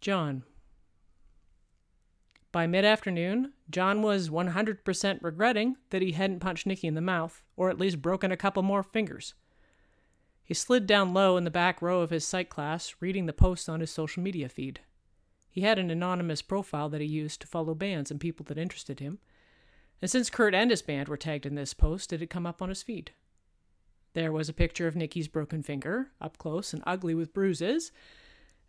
John. 0.01 0.45
By 2.53 2.67
mid 2.67 2.85
afternoon, 2.85 3.53
John 3.71 4.03
was 4.03 4.31
100% 4.31 5.19
regretting 5.23 5.77
that 5.91 6.03
he 6.03 6.13
hadn't 6.13 6.41
punched 6.41 6.67
Nicky 6.67 6.87
in 6.87 6.95
the 6.95 7.01
mouth, 7.01 7.43
or 7.57 7.71
at 7.71 7.79
least 7.79 8.01
broken 8.01 8.33
a 8.33 8.37
couple 8.37 8.63
more 8.63 8.83
fingers. 8.83 9.35
He 10.43 10.55
slid 10.55 10.87
down 10.87 11.13
low 11.13 11.37
in 11.37 11.45
the 11.45 11.51
back 11.51 11.83
row 11.83 12.01
of 12.01 12.11
his 12.11 12.25
psych 12.25 12.49
class, 12.49 12.95
reading 13.01 13.27
the 13.27 13.33
posts 13.33 13.69
on 13.69 13.81
his 13.81 13.91
social 13.91 14.23
media 14.23 14.49
feed. 14.49 14.81
He 15.51 15.63
had 15.63 15.79
an 15.79 15.91
anonymous 15.91 16.41
profile 16.41 16.89
that 16.91 17.01
he 17.01 17.07
used 17.07 17.41
to 17.41 17.47
follow 17.47 17.75
bands 17.75 18.11
and 18.11 18.21
people 18.21 18.45
that 18.45 18.59
interested 18.59 19.01
him, 19.01 19.19
and 20.01 20.11
since 20.11 20.31
Kurt 20.31 20.55
and 20.55 20.71
his 20.71 20.83
band 20.83 21.09
were 21.09 21.17
tagged 21.17 21.47
in 21.47 21.55
this 21.55 21.75
post, 21.75 22.13
it 22.13 22.21
had 22.21 22.31
come 22.31 22.47
up 22.47 22.63
on 22.63 22.69
his 22.69 22.83
feed. 22.83 23.13
There 24.17 24.33
was 24.33 24.49
a 24.49 24.55
picture 24.55 24.87
of 24.87 24.97
Nicky's 24.97 25.29
broken 25.29 25.63
finger, 25.63 26.11
up 26.23 26.39
close 26.39 26.73
and 26.73 26.83
ugly 26.87 27.15
with 27.15 27.35
bruises, 27.35 27.93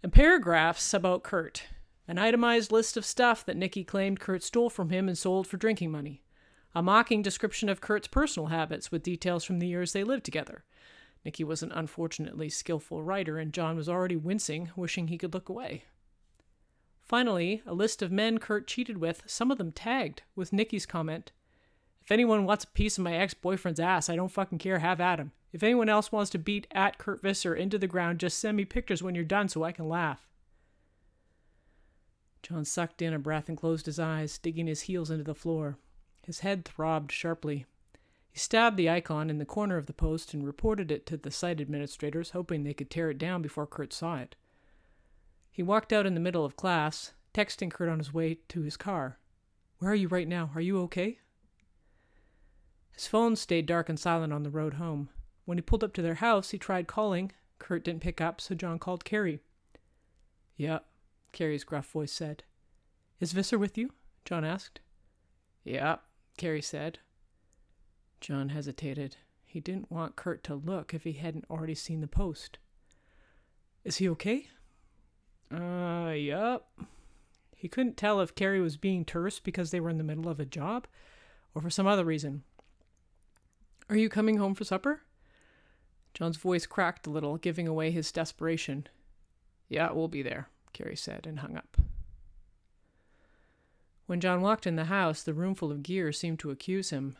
and 0.03 0.11
paragraphs 0.11 0.93
about 0.93 1.23
Kurt, 1.23 1.63
an 2.05 2.17
itemized 2.17 2.69
list 2.69 2.97
of 2.97 3.05
stuff 3.05 3.45
that 3.45 3.55
Nicky 3.55 3.85
claimed 3.85 4.19
Kurt 4.19 4.43
stole 4.43 4.69
from 4.69 4.89
him 4.89 5.07
and 5.07 5.17
sold 5.17 5.47
for 5.47 5.55
drinking 5.55 5.89
money, 5.89 6.21
a 6.75 6.83
mocking 6.83 7.21
description 7.21 7.69
of 7.69 7.79
Kurt's 7.79 8.09
personal 8.09 8.47
habits 8.47 8.91
with 8.91 9.03
details 9.03 9.45
from 9.45 9.59
the 9.59 9.69
years 9.69 9.93
they 9.93 10.03
lived 10.03 10.25
together, 10.25 10.65
Nicky 11.23 11.45
was 11.45 11.63
an 11.63 11.71
unfortunately 11.71 12.49
skillful 12.49 13.01
writer, 13.01 13.37
and 13.37 13.53
John 13.53 13.77
was 13.77 13.87
already 13.87 14.17
wincing, 14.17 14.71
wishing 14.75 15.07
he 15.07 15.17
could 15.17 15.33
look 15.33 15.47
away. 15.47 15.85
Finally, 17.01 17.63
a 17.65 17.73
list 17.73 18.01
of 18.01 18.11
men 18.11 18.37
Kurt 18.37 18.67
cheated 18.67 18.97
with, 18.97 19.23
some 19.25 19.49
of 19.49 19.57
them 19.57 19.71
tagged, 19.71 20.23
with 20.35 20.51
Nicky's 20.51 20.85
comment 20.85 21.31
If 22.07 22.11
anyone 22.13 22.45
wants 22.45 22.63
a 22.63 22.67
piece 22.67 22.97
of 22.97 23.03
my 23.03 23.15
ex 23.15 23.33
boyfriend's 23.33 23.81
ass, 23.81 24.09
I 24.09 24.15
don't 24.15 24.31
fucking 24.31 24.59
care, 24.59 24.79
have 24.79 25.01
at 25.01 25.19
him. 25.19 25.33
If 25.51 25.61
anyone 25.61 25.89
else 25.89 26.09
wants 26.09 26.29
to 26.29 26.39
beat 26.39 26.65
at 26.71 26.97
Kurt 26.97 27.21
Visser 27.21 27.53
into 27.53 27.77
the 27.77 27.85
ground, 27.85 28.21
just 28.21 28.39
send 28.39 28.55
me 28.55 28.63
pictures 28.63 29.03
when 29.03 29.13
you're 29.13 29.25
done 29.25 29.49
so 29.49 29.65
I 29.65 29.73
can 29.73 29.89
laugh. 29.89 30.25
John 32.41 32.63
sucked 32.63 33.01
in 33.01 33.13
a 33.13 33.19
breath 33.19 33.49
and 33.49 33.57
closed 33.57 33.87
his 33.87 33.99
eyes, 33.99 34.37
digging 34.37 34.67
his 34.67 34.83
heels 34.83 35.11
into 35.11 35.25
the 35.25 35.35
floor. 35.35 35.79
His 36.25 36.39
head 36.39 36.63
throbbed 36.63 37.11
sharply. 37.11 37.65
He 38.31 38.39
stabbed 38.39 38.77
the 38.77 38.89
icon 38.89 39.29
in 39.29 39.37
the 39.37 39.45
corner 39.45 39.75
of 39.75 39.87
the 39.87 39.91
post 39.91 40.33
and 40.33 40.47
reported 40.47 40.91
it 40.91 41.05
to 41.07 41.17
the 41.17 41.29
site 41.29 41.59
administrators, 41.59 42.29
hoping 42.29 42.63
they 42.63 42.73
could 42.73 42.89
tear 42.89 43.09
it 43.09 43.17
down 43.17 43.41
before 43.41 43.67
Kurt 43.67 43.91
saw 43.91 44.19
it. 44.19 44.37
He 45.51 45.61
walked 45.61 45.91
out 45.91 46.05
in 46.05 46.13
the 46.13 46.21
middle 46.21 46.45
of 46.45 46.55
class, 46.55 47.11
texting 47.33 47.69
Kurt 47.69 47.89
on 47.89 47.97
his 47.97 48.13
way 48.13 48.37
to 48.47 48.61
his 48.61 48.77
car. 48.77 49.19
Where 49.79 49.91
are 49.91 49.95
you 49.95 50.07
right 50.07 50.29
now? 50.29 50.51
Are 50.55 50.61
you 50.61 50.79
okay? 50.83 51.19
His 52.97 53.05
phone 53.05 53.35
stayed 53.35 53.67
dark 53.67 53.89
and 53.89 53.99
silent 53.99 54.33
on 54.33 54.41
the 54.41 54.49
road 54.49 54.73
home. 54.73 55.09
When 55.45 55.59
he 55.59 55.61
pulled 55.61 55.83
up 55.83 55.93
to 55.93 56.01
their 56.01 56.15
house, 56.15 56.49
he 56.49 56.57
tried 56.57 56.87
calling. 56.87 57.31
Kurt 57.59 57.83
didn't 57.83 58.01
pick 58.01 58.19
up, 58.19 58.41
so 58.41 58.55
John 58.55 58.79
called 58.79 59.05
Carrie. 59.05 59.39
Yeah, 60.55 60.79
Carrie's 61.31 61.63
gruff 61.63 61.85
voice 61.91 62.11
said. 62.11 62.43
Is 63.19 63.33
Visser 63.33 63.59
with 63.59 63.77
you? 63.77 63.91
John 64.25 64.43
asked. 64.43 64.79
Yeah, 65.63 65.97
Carrie 66.37 66.59
said. 66.59 66.97
John 68.19 68.49
hesitated. 68.49 69.17
He 69.45 69.59
didn't 69.59 69.91
want 69.91 70.15
Kurt 70.15 70.43
to 70.45 70.55
look 70.55 70.95
if 70.95 71.03
he 71.03 71.13
hadn't 71.13 71.45
already 71.51 71.75
seen 71.75 72.01
the 72.01 72.07
post. 72.07 72.57
Is 73.83 73.97
he 73.97 74.09
okay? 74.09 74.47
Uh, 75.53 76.13
yup. 76.17 76.67
He 77.55 77.67
couldn't 77.67 77.95
tell 77.95 78.21
if 78.21 78.33
Carrie 78.33 78.59
was 78.59 78.75
being 78.75 79.05
terse 79.05 79.39
because 79.39 79.69
they 79.69 79.79
were 79.79 79.91
in 79.91 79.99
the 79.99 80.03
middle 80.03 80.29
of 80.29 80.39
a 80.39 80.45
job 80.45 80.87
or 81.53 81.61
for 81.61 81.69
some 81.69 81.85
other 81.85 82.03
reason. 82.03 82.41
Are 83.89 83.95
you 83.95 84.09
coming 84.09 84.37
home 84.37 84.53
for 84.53 84.65
supper? 84.65 85.01
John's 86.13 86.37
voice 86.37 86.65
cracked 86.65 87.07
a 87.07 87.09
little, 87.09 87.37
giving 87.37 87.67
away 87.67 87.91
his 87.91 88.11
desperation. 88.11 88.87
Yeah, 89.69 89.91
we'll 89.91 90.07
be 90.07 90.21
there, 90.21 90.49
Carrie 90.73 90.95
said 90.95 91.25
and 91.25 91.39
hung 91.39 91.55
up. 91.55 91.77
When 94.07 94.19
John 94.19 94.41
walked 94.41 94.65
in 94.65 94.77
the 94.77 94.85
house, 94.85 95.23
the 95.23 95.33
roomful 95.33 95.71
of 95.71 95.83
gear 95.83 96.11
seemed 96.11 96.39
to 96.39 96.51
accuse 96.51 96.89
him. 96.89 97.17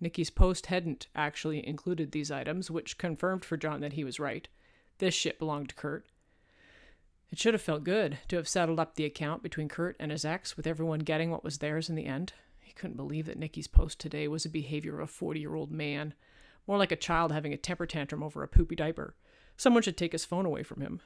Nicky's 0.00 0.30
post 0.30 0.66
hadn't 0.66 1.06
actually 1.14 1.66
included 1.66 2.12
these 2.12 2.30
items, 2.30 2.70
which 2.70 2.98
confirmed 2.98 3.44
for 3.44 3.56
John 3.56 3.80
that 3.80 3.94
he 3.94 4.04
was 4.04 4.20
right. 4.20 4.46
This 4.98 5.14
shit 5.14 5.38
belonged 5.38 5.70
to 5.70 5.74
Kurt. 5.74 6.06
It 7.30 7.38
should 7.38 7.54
have 7.54 7.62
felt 7.62 7.84
good 7.84 8.18
to 8.28 8.36
have 8.36 8.48
settled 8.48 8.78
up 8.78 8.94
the 8.94 9.04
account 9.04 9.42
between 9.42 9.68
Kurt 9.68 9.96
and 9.98 10.12
his 10.12 10.24
ex, 10.24 10.56
with 10.56 10.66
everyone 10.66 11.00
getting 11.00 11.30
what 11.30 11.42
was 11.44 11.58
theirs 11.58 11.88
in 11.88 11.96
the 11.96 12.06
end. 12.06 12.32
Couldn't 12.76 12.96
believe 12.96 13.26
that 13.26 13.38
Nicky's 13.38 13.66
post 13.66 13.98
today 13.98 14.28
was 14.28 14.42
the 14.42 14.48
behavior 14.50 15.00
of 15.00 15.08
a 15.08 15.12
40 15.12 15.40
year 15.40 15.54
old 15.54 15.72
man, 15.72 16.14
more 16.66 16.76
like 16.76 16.92
a 16.92 16.96
child 16.96 17.32
having 17.32 17.52
a 17.52 17.56
temper 17.56 17.86
tantrum 17.86 18.22
over 18.22 18.42
a 18.42 18.48
poopy 18.48 18.76
diaper. 18.76 19.14
Someone 19.56 19.82
should 19.82 19.96
take 19.96 20.12
his 20.12 20.26
phone 20.26 20.44
away 20.44 20.62
from 20.62 20.82
him. 20.82 21.00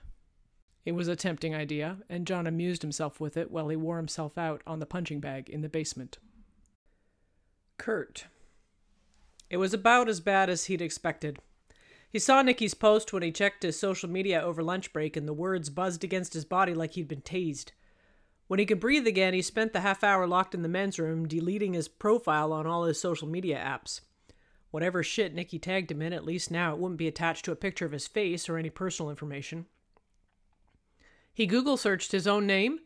It 0.84 0.92
was 0.92 1.06
a 1.08 1.14
tempting 1.14 1.54
idea, 1.54 1.98
and 2.08 2.26
John 2.26 2.46
amused 2.46 2.82
himself 2.82 3.20
with 3.20 3.36
it 3.36 3.50
while 3.50 3.68
he 3.68 3.76
wore 3.76 3.98
himself 3.98 4.36
out 4.36 4.62
on 4.66 4.80
the 4.80 4.86
punching 4.86 5.20
bag 5.20 5.48
in 5.48 5.60
the 5.60 5.68
basement. 5.68 6.18
Kurt. 7.78 8.26
It 9.48 9.58
was 9.58 9.72
about 9.72 10.08
as 10.08 10.20
bad 10.20 10.50
as 10.50 10.64
he'd 10.64 10.82
expected. 10.82 11.38
He 12.10 12.18
saw 12.18 12.42
Nicky's 12.42 12.74
post 12.74 13.12
when 13.12 13.22
he 13.22 13.30
checked 13.30 13.62
his 13.62 13.78
social 13.78 14.08
media 14.08 14.40
over 14.40 14.62
lunch 14.62 14.92
break, 14.92 15.16
and 15.16 15.28
the 15.28 15.32
words 15.32 15.70
buzzed 15.70 16.02
against 16.02 16.34
his 16.34 16.44
body 16.44 16.74
like 16.74 16.94
he'd 16.94 17.06
been 17.06 17.22
tased. 17.22 17.70
When 18.50 18.58
he 18.58 18.66
could 18.66 18.80
breathe 18.80 19.06
again, 19.06 19.32
he 19.32 19.42
spent 19.42 19.72
the 19.72 19.82
half 19.82 20.02
hour 20.02 20.26
locked 20.26 20.56
in 20.56 20.62
the 20.62 20.68
men's 20.68 20.98
room, 20.98 21.28
deleting 21.28 21.74
his 21.74 21.86
profile 21.86 22.52
on 22.52 22.66
all 22.66 22.82
his 22.82 23.00
social 23.00 23.28
media 23.28 23.56
apps. 23.56 24.00
Whatever 24.72 25.04
shit 25.04 25.32
Nicky 25.32 25.60
tagged 25.60 25.92
him 25.92 26.02
in, 26.02 26.12
at 26.12 26.24
least 26.24 26.50
now 26.50 26.72
it 26.72 26.80
wouldn't 26.80 26.98
be 26.98 27.06
attached 27.06 27.44
to 27.44 27.52
a 27.52 27.54
picture 27.54 27.86
of 27.86 27.92
his 27.92 28.08
face 28.08 28.48
or 28.48 28.58
any 28.58 28.68
personal 28.68 29.08
information. 29.08 29.66
He 31.32 31.46
Google 31.46 31.76
searched 31.76 32.10
his 32.10 32.26
own 32.26 32.44
name 32.44 32.80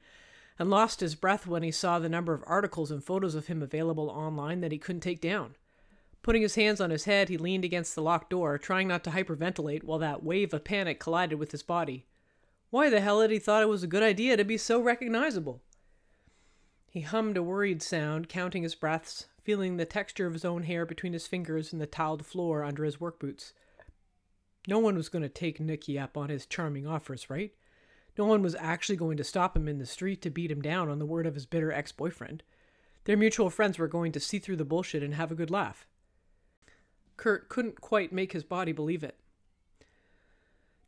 and 0.58 0.68
lost 0.68 1.00
his 1.00 1.14
breath 1.14 1.46
when 1.46 1.62
he 1.62 1.70
saw 1.70 1.98
the 1.98 2.10
number 2.10 2.34
of 2.34 2.44
articles 2.46 2.90
and 2.90 3.02
photos 3.02 3.34
of 3.34 3.46
him 3.46 3.62
available 3.62 4.10
online 4.10 4.60
that 4.60 4.70
he 4.70 4.76
couldn't 4.76 5.00
take 5.00 5.22
down. 5.22 5.56
Putting 6.20 6.42
his 6.42 6.56
hands 6.56 6.78
on 6.78 6.90
his 6.90 7.06
head, 7.06 7.30
he 7.30 7.38
leaned 7.38 7.64
against 7.64 7.94
the 7.94 8.02
locked 8.02 8.28
door, 8.28 8.58
trying 8.58 8.86
not 8.86 9.02
to 9.04 9.10
hyperventilate 9.12 9.82
while 9.82 9.98
that 10.00 10.22
wave 10.22 10.52
of 10.52 10.62
panic 10.62 11.00
collided 11.00 11.38
with 11.38 11.52
his 11.52 11.62
body. 11.62 12.04
Why 12.74 12.90
the 12.90 13.00
hell 13.00 13.20
had 13.20 13.30
he 13.30 13.38
thought 13.38 13.62
it 13.62 13.68
was 13.68 13.84
a 13.84 13.86
good 13.86 14.02
idea 14.02 14.36
to 14.36 14.42
be 14.42 14.58
so 14.58 14.80
recognizable? 14.80 15.62
He 16.90 17.02
hummed 17.02 17.36
a 17.36 17.42
worried 17.44 17.82
sound, 17.82 18.28
counting 18.28 18.64
his 18.64 18.74
breaths, 18.74 19.28
feeling 19.44 19.76
the 19.76 19.84
texture 19.84 20.26
of 20.26 20.32
his 20.32 20.44
own 20.44 20.64
hair 20.64 20.84
between 20.84 21.12
his 21.12 21.28
fingers 21.28 21.72
and 21.72 21.80
the 21.80 21.86
tiled 21.86 22.26
floor 22.26 22.64
under 22.64 22.82
his 22.82 23.00
work 23.00 23.20
boots. 23.20 23.52
No 24.66 24.80
one 24.80 24.96
was 24.96 25.08
going 25.08 25.22
to 25.22 25.28
take 25.28 25.60
Nicky 25.60 25.96
up 26.00 26.16
on 26.16 26.30
his 26.30 26.46
charming 26.46 26.84
offers, 26.84 27.30
right? 27.30 27.52
No 28.18 28.24
one 28.24 28.42
was 28.42 28.56
actually 28.58 28.96
going 28.96 29.18
to 29.18 29.22
stop 29.22 29.56
him 29.56 29.68
in 29.68 29.78
the 29.78 29.86
street 29.86 30.20
to 30.22 30.28
beat 30.30 30.50
him 30.50 30.60
down 30.60 30.88
on 30.88 30.98
the 30.98 31.06
word 31.06 31.26
of 31.26 31.36
his 31.36 31.46
bitter 31.46 31.70
ex 31.70 31.92
boyfriend. 31.92 32.42
Their 33.04 33.16
mutual 33.16 33.50
friends 33.50 33.78
were 33.78 33.86
going 33.86 34.10
to 34.10 34.18
see 34.18 34.40
through 34.40 34.56
the 34.56 34.64
bullshit 34.64 35.04
and 35.04 35.14
have 35.14 35.30
a 35.30 35.36
good 35.36 35.52
laugh. 35.52 35.86
Kurt 37.16 37.48
couldn't 37.48 37.80
quite 37.80 38.12
make 38.12 38.32
his 38.32 38.42
body 38.42 38.72
believe 38.72 39.04
it. 39.04 39.20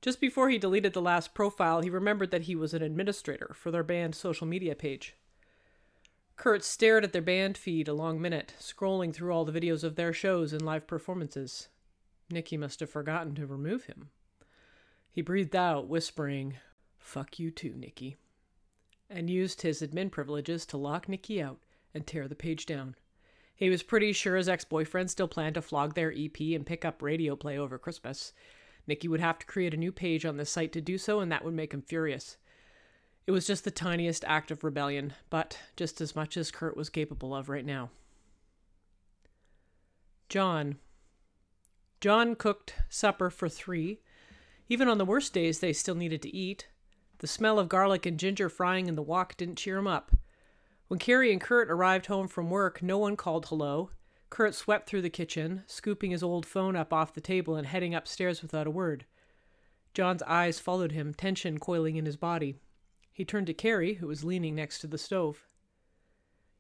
Just 0.07 0.21
before 0.21 0.51
he 0.51 0.57
deleted 0.57 0.93
the 0.93 1.03
last 1.03 1.35
profile, 1.35 1.83
he 1.83 1.91
remembered 1.91 2.31
that 2.31 2.43
he 2.43 2.55
was 2.55 2.73
an 2.73 2.81
administrator 2.81 3.51
for 3.55 3.73
their 3.73 3.83
band's 3.83 4.17
social 4.17 4.47
media 4.47 4.77
page. 4.77 5.17
Kurt 6.37 6.63
stared 6.63 7.03
at 7.03 7.13
their 7.13 7.21
band 7.21 7.59
feed 7.59 7.89
a 7.89 7.93
long 7.93 8.23
minute, 8.23 8.55
scrolling 8.61 9.13
through 9.13 9.33
all 9.33 9.45
the 9.45 9.61
videos 9.61 9.83
of 9.83 9.97
their 9.97 10.13
shows 10.13 10.53
and 10.53 10.63
live 10.63 10.87
performances. 10.87 11.67
Nicky 12.31 12.57
must 12.57 12.79
have 12.79 12.89
forgotten 12.89 13.35
to 13.35 13.47
remove 13.47 13.87
him. 13.87 14.11
He 15.11 15.23
breathed 15.23 15.57
out, 15.57 15.89
whispering, 15.89 16.55
Fuck 17.01 17.41
you 17.41 17.51
too, 17.51 17.75
Nicky. 17.77 18.15
And 19.11 19.29
used 19.29 19.63
his 19.63 19.83
admin 19.83 20.13
privileges 20.13 20.65
to 20.67 20.77
lock 20.77 21.09
Nicky 21.09 21.43
out 21.43 21.59
and 21.93 22.07
tear 22.07 22.29
the 22.29 22.37
page 22.37 22.65
down. 22.65 22.95
He 23.57 23.69
was 23.69 23.83
pretty 23.83 24.13
sure 24.13 24.37
his 24.37 24.49
ex 24.49 24.65
boyfriend 24.65 25.11
still 25.11 25.27
planned 25.27 25.57
to 25.57 25.63
flog 25.63 25.95
their 25.95 26.15
EP 26.17 26.39
and 26.55 26.65
pick 26.65 26.85
up 26.85 27.03
radio 27.03 27.35
play 27.35 27.59
over 27.59 27.77
Christmas. 27.77 28.33
Nicky 28.87 29.09
would 29.09 29.21
have 29.21 29.39
to 29.39 29.47
create 29.47 29.75
a 29.75 29.79
new 29.79 29.93
page 29.93 30.25
on 30.25 30.37
the 30.37 30.45
site 30.45 30.73
to 30.73 30.81
do 30.81 30.99
so, 30.99 31.21
and 31.21 31.31
that 31.33 31.45
would 31.45 31.55
make 31.55 31.75
him 31.75 31.83
furious. 31.83 32.37
It 33.27 33.33
was 33.33 33.47
just 33.47 33.65
the 33.65 33.71
tiniest 33.71 34.25
act 34.27 34.51
of 34.51 34.63
rebellion, 34.63 35.15
but 35.31 35.59
just 35.77 36.01
as 36.01 36.15
much 36.15 36.37
as 36.37 36.53
Kurt 36.53 36.77
was 36.77 36.89
capable 36.89 37.35
of 37.35 37.49
right 37.49 37.65
now. 37.65 37.91
John. 40.29 40.77
John 42.01 42.37
cooked 42.37 42.75
supper 42.89 43.31
for 43.31 43.49
three. 43.49 44.01
Even 44.69 44.89
on 44.89 44.99
the 44.99 45.05
worst 45.05 45.33
days, 45.33 45.59
they 45.59 45.73
still 45.73 45.95
needed 45.95 46.23
to 46.23 46.35
eat. 46.35 46.69
The 47.19 47.27
smell 47.27 47.59
of 47.59 47.69
garlic 47.69 48.07
and 48.07 48.19
ginger 48.19 48.49
frying 48.49 48.87
in 48.87 48.95
the 48.95 49.03
wok 49.03 49.37
didn't 49.37 49.57
cheer 49.57 49.79
him 49.79 49.87
up. 49.87 50.13
When 50.89 51.01
Carrie 51.01 51.33
and 51.33 51.41
Kurt 51.41 51.71
arrived 51.71 52.07
home 52.07 52.29
from 52.29 52.51
work, 52.51 52.83
no 52.83 52.99
one 52.99 53.17
called 53.17 53.47
hello. 53.47 53.91
Kurt 54.37 54.55
swept 54.55 54.87
through 54.87 55.01
the 55.01 55.09
kitchen, 55.09 55.63
scooping 55.67 56.11
his 56.11 56.23
old 56.23 56.45
phone 56.45 56.77
up 56.77 56.93
off 56.93 57.15
the 57.15 57.23
table 57.23 57.57
and 57.57 57.67
heading 57.67 57.95
upstairs 57.95 58.43
without 58.43 58.67
a 58.67 58.71
word. 58.71 59.07
John's 59.95 60.23
eyes 60.25 60.61
followed 60.61 60.93
him, 60.93 61.15
tension 61.15 61.59
coiling 61.59 61.97
in 61.97 62.05
his 62.05 62.19
body. 62.19 62.57
He 63.15 63.25
turned 63.25 63.47
to 63.47 63.55
Carrie, 63.55 63.95
who 63.95 64.07
was 64.07 64.25
leaning 64.25 64.55
next 64.55 64.81
to 64.81 64.87
the 64.87 64.99
stove. 64.99 65.47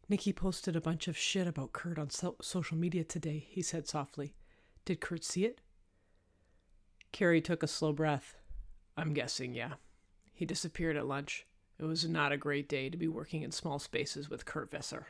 Nicky 0.08 0.32
posted 0.32 0.74
a 0.74 0.80
bunch 0.80 1.06
of 1.06 1.18
shit 1.18 1.46
about 1.46 1.74
Kurt 1.74 1.98
on 1.98 2.08
so- 2.08 2.36
social 2.40 2.78
media 2.78 3.04
today, 3.04 3.46
he 3.46 3.60
said 3.60 3.86
softly. 3.86 4.34
Did 4.86 5.02
Kurt 5.02 5.22
see 5.22 5.44
it? 5.44 5.60
Carrie 7.12 7.42
took 7.42 7.62
a 7.62 7.66
slow 7.66 7.92
breath. 7.92 8.36
I'm 8.96 9.12
guessing, 9.12 9.52
yeah. 9.52 9.74
He 10.32 10.46
disappeared 10.46 10.96
at 10.96 11.06
lunch. 11.06 11.44
It 11.78 11.84
was 11.84 12.08
not 12.08 12.32
a 12.32 12.38
great 12.38 12.70
day 12.70 12.88
to 12.88 12.96
be 12.96 13.06
working 13.06 13.42
in 13.42 13.52
small 13.52 13.78
spaces 13.78 14.30
with 14.30 14.46
Kurt 14.46 14.70
Visser. 14.70 15.08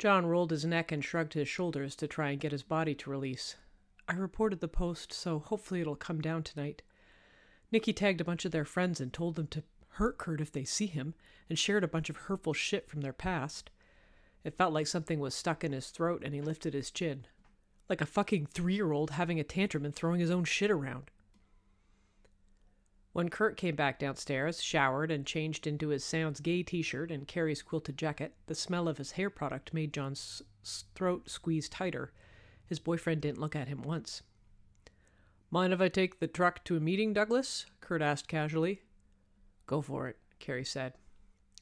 John 0.00 0.24
rolled 0.24 0.50
his 0.50 0.64
neck 0.64 0.90
and 0.90 1.04
shrugged 1.04 1.34
his 1.34 1.46
shoulders 1.46 1.94
to 1.96 2.08
try 2.08 2.30
and 2.30 2.40
get 2.40 2.52
his 2.52 2.62
body 2.62 2.94
to 2.94 3.10
release. 3.10 3.56
I 4.08 4.14
reported 4.14 4.60
the 4.60 4.66
post, 4.66 5.12
so 5.12 5.38
hopefully 5.38 5.82
it'll 5.82 5.94
come 5.94 6.22
down 6.22 6.42
tonight. 6.42 6.80
Nicky 7.70 7.92
tagged 7.92 8.22
a 8.22 8.24
bunch 8.24 8.46
of 8.46 8.50
their 8.50 8.64
friends 8.64 8.98
and 8.98 9.12
told 9.12 9.34
them 9.34 9.46
to 9.48 9.62
hurt 9.90 10.16
Kurt 10.16 10.40
if 10.40 10.50
they 10.50 10.64
see 10.64 10.86
him, 10.86 11.12
and 11.50 11.58
shared 11.58 11.84
a 11.84 11.88
bunch 11.88 12.08
of 12.08 12.16
hurtful 12.16 12.54
shit 12.54 12.88
from 12.88 13.02
their 13.02 13.12
past. 13.12 13.68
It 14.42 14.56
felt 14.56 14.72
like 14.72 14.86
something 14.86 15.20
was 15.20 15.34
stuck 15.34 15.64
in 15.64 15.72
his 15.72 15.90
throat, 15.90 16.22
and 16.24 16.32
he 16.32 16.40
lifted 16.40 16.72
his 16.72 16.90
chin. 16.90 17.26
Like 17.90 18.00
a 18.00 18.06
fucking 18.06 18.46
three 18.46 18.76
year 18.76 18.92
old 18.92 19.10
having 19.10 19.38
a 19.38 19.44
tantrum 19.44 19.84
and 19.84 19.94
throwing 19.94 20.20
his 20.20 20.30
own 20.30 20.44
shit 20.44 20.70
around. 20.70 21.10
When 23.12 23.28
Kurt 23.28 23.56
came 23.56 23.74
back 23.74 23.98
downstairs, 23.98 24.62
showered, 24.62 25.10
and 25.10 25.26
changed 25.26 25.66
into 25.66 25.88
his 25.88 26.04
Sounds 26.04 26.40
Gay 26.40 26.62
t 26.62 26.80
shirt 26.80 27.10
and 27.10 27.26
Carrie's 27.26 27.62
quilted 27.62 27.98
jacket, 27.98 28.34
the 28.46 28.54
smell 28.54 28.86
of 28.86 28.98
his 28.98 29.12
hair 29.12 29.30
product 29.30 29.74
made 29.74 29.92
John's 29.92 30.42
throat 30.94 31.28
squeeze 31.28 31.68
tighter. 31.68 32.12
His 32.66 32.78
boyfriend 32.78 33.20
didn't 33.20 33.40
look 33.40 33.56
at 33.56 33.66
him 33.66 33.82
once. 33.82 34.22
Mind 35.50 35.72
if 35.72 35.80
I 35.80 35.88
take 35.88 36.20
the 36.20 36.28
truck 36.28 36.62
to 36.64 36.76
a 36.76 36.80
meeting, 36.80 37.12
Douglas? 37.12 37.66
Kurt 37.80 38.00
asked 38.00 38.28
casually. 38.28 38.82
Go 39.66 39.80
for 39.80 40.06
it, 40.06 40.16
Carrie 40.38 40.64
said. 40.64 40.94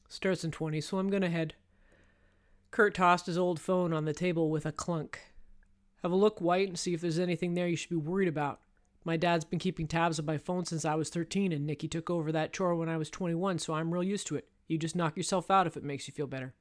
Starts 0.07 0.43
in 0.43 0.51
20, 0.51 0.79
so 0.81 0.99
I'm 0.99 1.09
gonna 1.09 1.29
head. 1.29 1.55
Kurt 2.69 2.93
tossed 2.93 3.25
his 3.25 3.39
old 3.39 3.59
phone 3.59 3.91
on 3.91 4.05
the 4.05 4.13
table 4.13 4.51
with 4.51 4.67
a 4.67 4.71
clunk. 4.71 5.19
Have 6.03 6.11
a 6.11 6.15
look, 6.15 6.39
White, 6.39 6.67
and 6.67 6.77
see 6.77 6.93
if 6.93 7.01
there's 7.01 7.17
anything 7.17 7.55
there 7.55 7.67
you 7.67 7.75
should 7.75 7.89
be 7.89 7.95
worried 7.95 8.27
about. 8.27 8.59
My 9.05 9.17
dad's 9.17 9.45
been 9.45 9.59
keeping 9.59 9.87
tabs 9.87 10.19
on 10.19 10.25
my 10.25 10.37
phone 10.37 10.65
since 10.65 10.85
I 10.85 10.95
was 10.95 11.09
13, 11.09 11.51
and 11.51 11.65
Nicky 11.65 11.87
took 11.87 12.09
over 12.09 12.31
that 12.31 12.53
chore 12.53 12.75
when 12.75 12.89
I 12.89 12.97
was 12.97 13.09
21, 13.09 13.59
so 13.59 13.73
I'm 13.73 13.93
real 13.93 14.03
used 14.03 14.27
to 14.27 14.35
it. 14.35 14.47
You 14.67 14.77
just 14.77 14.95
knock 14.95 15.15
yourself 15.15 15.49
out 15.49 15.67
if 15.67 15.77
it 15.77 15.83
makes 15.83 16.07
you 16.07 16.13
feel 16.13 16.27
better. 16.27 16.53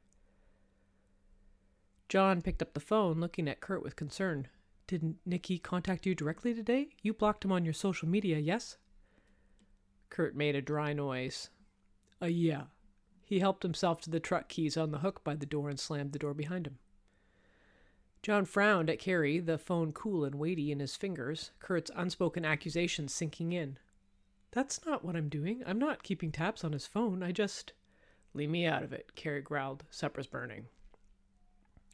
John 2.08 2.40
picked 2.40 2.62
up 2.62 2.72
the 2.72 2.80
phone, 2.80 3.20
looking 3.20 3.48
at 3.48 3.60
Kurt 3.60 3.82
with 3.82 3.96
concern. 3.96 4.48
Didn't 4.86 5.18
Nicky 5.26 5.58
contact 5.58 6.06
you 6.06 6.14
directly 6.14 6.54
today? 6.54 6.88
You 7.02 7.12
blocked 7.12 7.44
him 7.44 7.52
on 7.52 7.64
your 7.64 7.74
social 7.74 8.08
media, 8.08 8.38
yes? 8.38 8.78
Kurt 10.08 10.34
made 10.34 10.56
a 10.56 10.62
dry 10.62 10.94
noise. 10.94 11.50
Uh, 12.22 12.26
yeah. 12.26 12.62
He 13.24 13.40
helped 13.40 13.62
himself 13.62 14.00
to 14.02 14.10
the 14.10 14.20
truck 14.20 14.48
keys 14.48 14.78
on 14.78 14.90
the 14.90 15.00
hook 15.00 15.22
by 15.22 15.34
the 15.34 15.44
door 15.44 15.68
and 15.68 15.78
slammed 15.78 16.12
the 16.12 16.18
door 16.18 16.32
behind 16.32 16.66
him. 16.66 16.78
John 18.28 18.44
frowned 18.44 18.90
at 18.90 18.98
Carrie, 18.98 19.38
the 19.38 19.56
phone 19.56 19.90
cool 19.90 20.22
and 20.22 20.34
weighty 20.34 20.70
in 20.70 20.80
his 20.80 20.96
fingers, 20.96 21.50
Kurt's 21.60 21.90
unspoken 21.96 22.44
accusations 22.44 23.14
sinking 23.14 23.52
in. 23.52 23.78
That's 24.50 24.84
not 24.84 25.02
what 25.02 25.16
I'm 25.16 25.30
doing. 25.30 25.62
I'm 25.64 25.78
not 25.78 26.02
keeping 26.02 26.30
tabs 26.30 26.62
on 26.62 26.74
his 26.74 26.86
phone. 26.86 27.22
I 27.22 27.32
just. 27.32 27.72
Leave 28.34 28.50
me 28.50 28.66
out 28.66 28.82
of 28.82 28.92
it, 28.92 29.14
Carrie 29.14 29.40
growled. 29.40 29.84
Supper's 29.88 30.26
burning. 30.26 30.66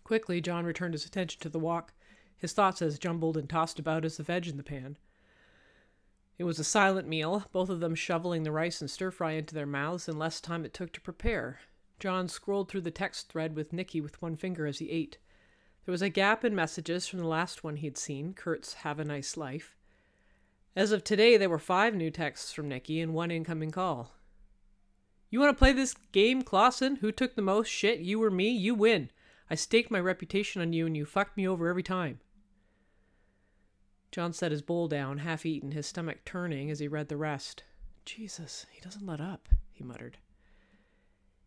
Quickly, 0.03 0.41
John 0.41 0.64
returned 0.64 0.95
his 0.95 1.07
attention 1.07 1.41
to 1.41 1.49
the 1.49 1.61
wok, 1.61 1.93
his 2.37 2.53
thoughts 2.53 2.83
as 2.83 2.99
jumbled 2.99 3.37
and 3.37 3.49
tossed 3.49 3.79
about 3.79 4.05
as 4.05 4.17
the 4.17 4.25
veg 4.25 4.49
in 4.49 4.57
the 4.57 4.64
pan. 4.64 4.99
It 6.37 6.43
was 6.43 6.59
a 6.59 6.64
silent 6.64 7.07
meal, 7.07 7.45
both 7.53 7.69
of 7.69 7.79
them 7.79 7.95
shoveling 7.95 8.43
the 8.43 8.50
rice 8.50 8.81
and 8.81 8.91
stir 8.91 9.12
fry 9.12 9.35
into 9.35 9.55
their 9.55 9.67
mouths 9.67 10.09
in 10.09 10.19
less 10.19 10.41
time 10.41 10.64
it 10.64 10.75
took 10.75 10.93
to 10.95 11.00
prepare. 11.00 11.61
John 12.00 12.26
scrolled 12.26 12.69
through 12.69 12.81
the 12.81 12.91
text 12.91 13.29
thread 13.29 13.55
with 13.55 13.73
Nicky 13.73 14.00
with 14.00 14.21
one 14.21 14.35
finger 14.35 14.67
as 14.67 14.81
he 14.81 14.91
ate. 14.91 15.19
There 15.85 15.93
was 15.93 16.03
a 16.03 16.09
gap 16.09 16.45
in 16.45 16.55
messages 16.55 17.07
from 17.07 17.19
the 17.19 17.26
last 17.26 17.62
one 17.62 17.76
he'd 17.76 17.99
seen, 17.99 18.33
Kurt's 18.33 18.75
Have 18.75 18.99
a 18.99 19.05
Nice 19.05 19.37
Life. 19.37 19.76
As 20.75 20.93
of 20.93 21.05
today, 21.05 21.37
there 21.37 21.50
were 21.50 21.59
five 21.59 21.95
new 21.95 22.11
texts 22.11 22.53
from 22.53 22.69
Nicky 22.69 23.00
and 23.00 23.12
one 23.12 23.31
incoming 23.31 23.71
call. 23.71 24.12
You 25.31 25.41
want 25.41 25.55
to 25.55 25.59
play 25.59 25.73
this 25.73 25.95
game, 26.12 26.43
Clausen? 26.43 26.97
Who 26.97 27.12
took 27.12 27.35
the 27.35 27.43
most 27.43 27.69
shit, 27.69 28.00
you 28.00 28.23
or 28.23 28.31
me? 28.31 28.49
You 28.49 28.75
win. 28.75 29.11
I 29.50 29.57
staked 29.57 29.91
my 29.91 30.00
reputation 30.00 30.62
on 30.62 30.73
you 30.73 30.87
and 30.87 30.97
you 30.97 31.05
fucked 31.05 31.37
me 31.37 31.47
over 31.47 31.69
every 31.69 31.83
time. 31.83 32.21
John 34.11 34.33
set 34.33 34.53
his 34.53 34.62
bowl 34.62 34.88
down, 34.88 35.19
half 35.19 35.45
eaten, 35.45 35.73
his 35.73 35.87
stomach 35.87 36.19
turning 36.25 36.71
as 36.71 36.79
he 36.79 36.88
read 36.88 37.09
the 37.09 37.17
rest. 37.17 37.64
Jesus, 38.05 38.64
he 38.71 38.81
doesn't 38.81 39.07
let 39.07 39.21
up, 39.21 39.49
he 39.73 39.83
muttered. 39.85 40.19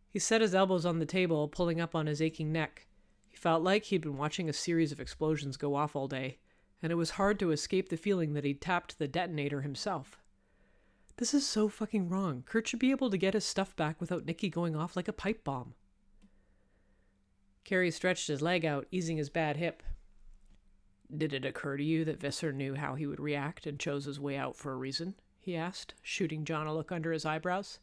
He 0.10 0.20
set 0.20 0.42
his 0.42 0.54
elbows 0.54 0.86
on 0.86 1.00
the 1.00 1.06
table, 1.06 1.48
pulling 1.48 1.80
up 1.80 1.96
on 1.96 2.08
his 2.08 2.22
aching 2.22 2.52
neck. 2.52 2.87
He 3.38 3.40
felt 3.40 3.62
like 3.62 3.84
he'd 3.84 4.02
been 4.02 4.18
watching 4.18 4.50
a 4.50 4.54
series 4.54 4.92
of 4.92 5.00
explosions 5.00 5.58
go 5.58 5.76
off 5.76 5.96
all 5.96 6.08
day, 6.08 6.40
and 6.82 6.92
it 6.92 6.96
was 6.96 7.12
hard 7.12 7.38
to 7.38 7.52
escape 7.52 7.90
the 7.90 7.96
feeling 7.96 8.34
that 8.34 8.44
he'd 8.44 8.60
tapped 8.60 8.98
the 8.98 9.08
detonator 9.08 9.62
himself. 9.62 10.18
This 11.18 11.36
is 11.36 11.46
so 11.46 11.70
fucking 11.70 12.10
wrong. 12.10 12.42
Kurt 12.48 12.68
should 12.68 12.80
be 12.80 12.90
able 12.90 13.12
to 13.12 13.18
get 13.18 13.36
his 13.36 13.46
stuff 13.46 13.76
back 13.76 14.02
without 14.02 14.26
Nicky 14.26 14.50
going 14.50 14.76
off 14.76 14.96
like 14.96 15.08
a 15.08 15.14
pipe 15.14 15.44
bomb. 15.44 15.76
Carrie 17.64 17.92
stretched 17.92 18.28
his 18.28 18.42
leg 18.42 18.66
out, 18.66 18.88
easing 18.90 19.18
his 19.18 19.30
bad 19.30 19.58
hip. 19.58 19.84
Did 21.16 21.32
it 21.32 21.46
occur 21.46 21.78
to 21.78 21.84
you 21.84 22.06
that 22.06 22.20
Visser 22.20 22.52
knew 22.52 22.74
how 22.74 22.96
he 22.96 23.06
would 23.06 23.20
react 23.20 23.68
and 23.68 23.80
chose 23.80 24.06
his 24.06 24.20
way 24.20 24.36
out 24.36 24.56
for 24.56 24.72
a 24.72 24.78
reason? 24.78 25.14
he 25.40 25.56
asked, 25.56 25.94
shooting 26.02 26.44
John 26.44 26.66
a 26.66 26.74
look 26.74 26.92
under 26.92 27.12
his 27.12 27.24
eyebrows. 27.24 27.78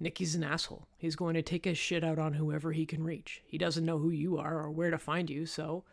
Nicky's 0.00 0.34
an 0.34 0.42
asshole. 0.44 0.88
He's 0.98 1.16
going 1.16 1.34
to 1.34 1.42
take 1.42 1.64
his 1.64 1.78
shit 1.78 2.02
out 2.02 2.18
on 2.18 2.34
whoever 2.34 2.72
he 2.72 2.84
can 2.86 3.04
reach. 3.04 3.42
He 3.46 3.58
doesn't 3.58 3.84
know 3.84 3.98
who 3.98 4.10
you 4.10 4.38
are 4.38 4.58
or 4.58 4.70
where 4.70 4.90
to 4.90 4.98
find 4.98 5.30
you, 5.30 5.46
so. 5.46 5.84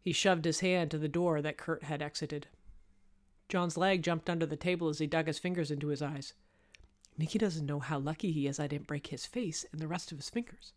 He 0.00 0.12
shoved 0.12 0.44
his 0.44 0.60
hand 0.60 0.90
to 0.90 0.98
the 0.98 1.08
door 1.08 1.42
that 1.42 1.58
Kurt 1.58 1.84
had 1.84 2.00
exited. 2.00 2.48
John's 3.48 3.76
leg 3.76 4.02
jumped 4.02 4.30
under 4.30 4.46
the 4.46 4.56
table 4.56 4.88
as 4.88 4.98
he 4.98 5.06
dug 5.06 5.26
his 5.26 5.38
fingers 5.38 5.70
into 5.70 5.88
his 5.88 6.02
eyes. 6.02 6.32
Nicky 7.18 7.38
doesn't 7.38 7.66
know 7.66 7.80
how 7.80 7.98
lucky 7.98 8.30
he 8.30 8.46
is 8.46 8.60
I 8.60 8.66
didn't 8.66 8.86
break 8.86 9.08
his 9.08 9.26
face 9.26 9.66
and 9.72 9.80
the 9.80 9.88
rest 9.88 10.12
of 10.12 10.18
his 10.18 10.30
fingers. 10.30 10.72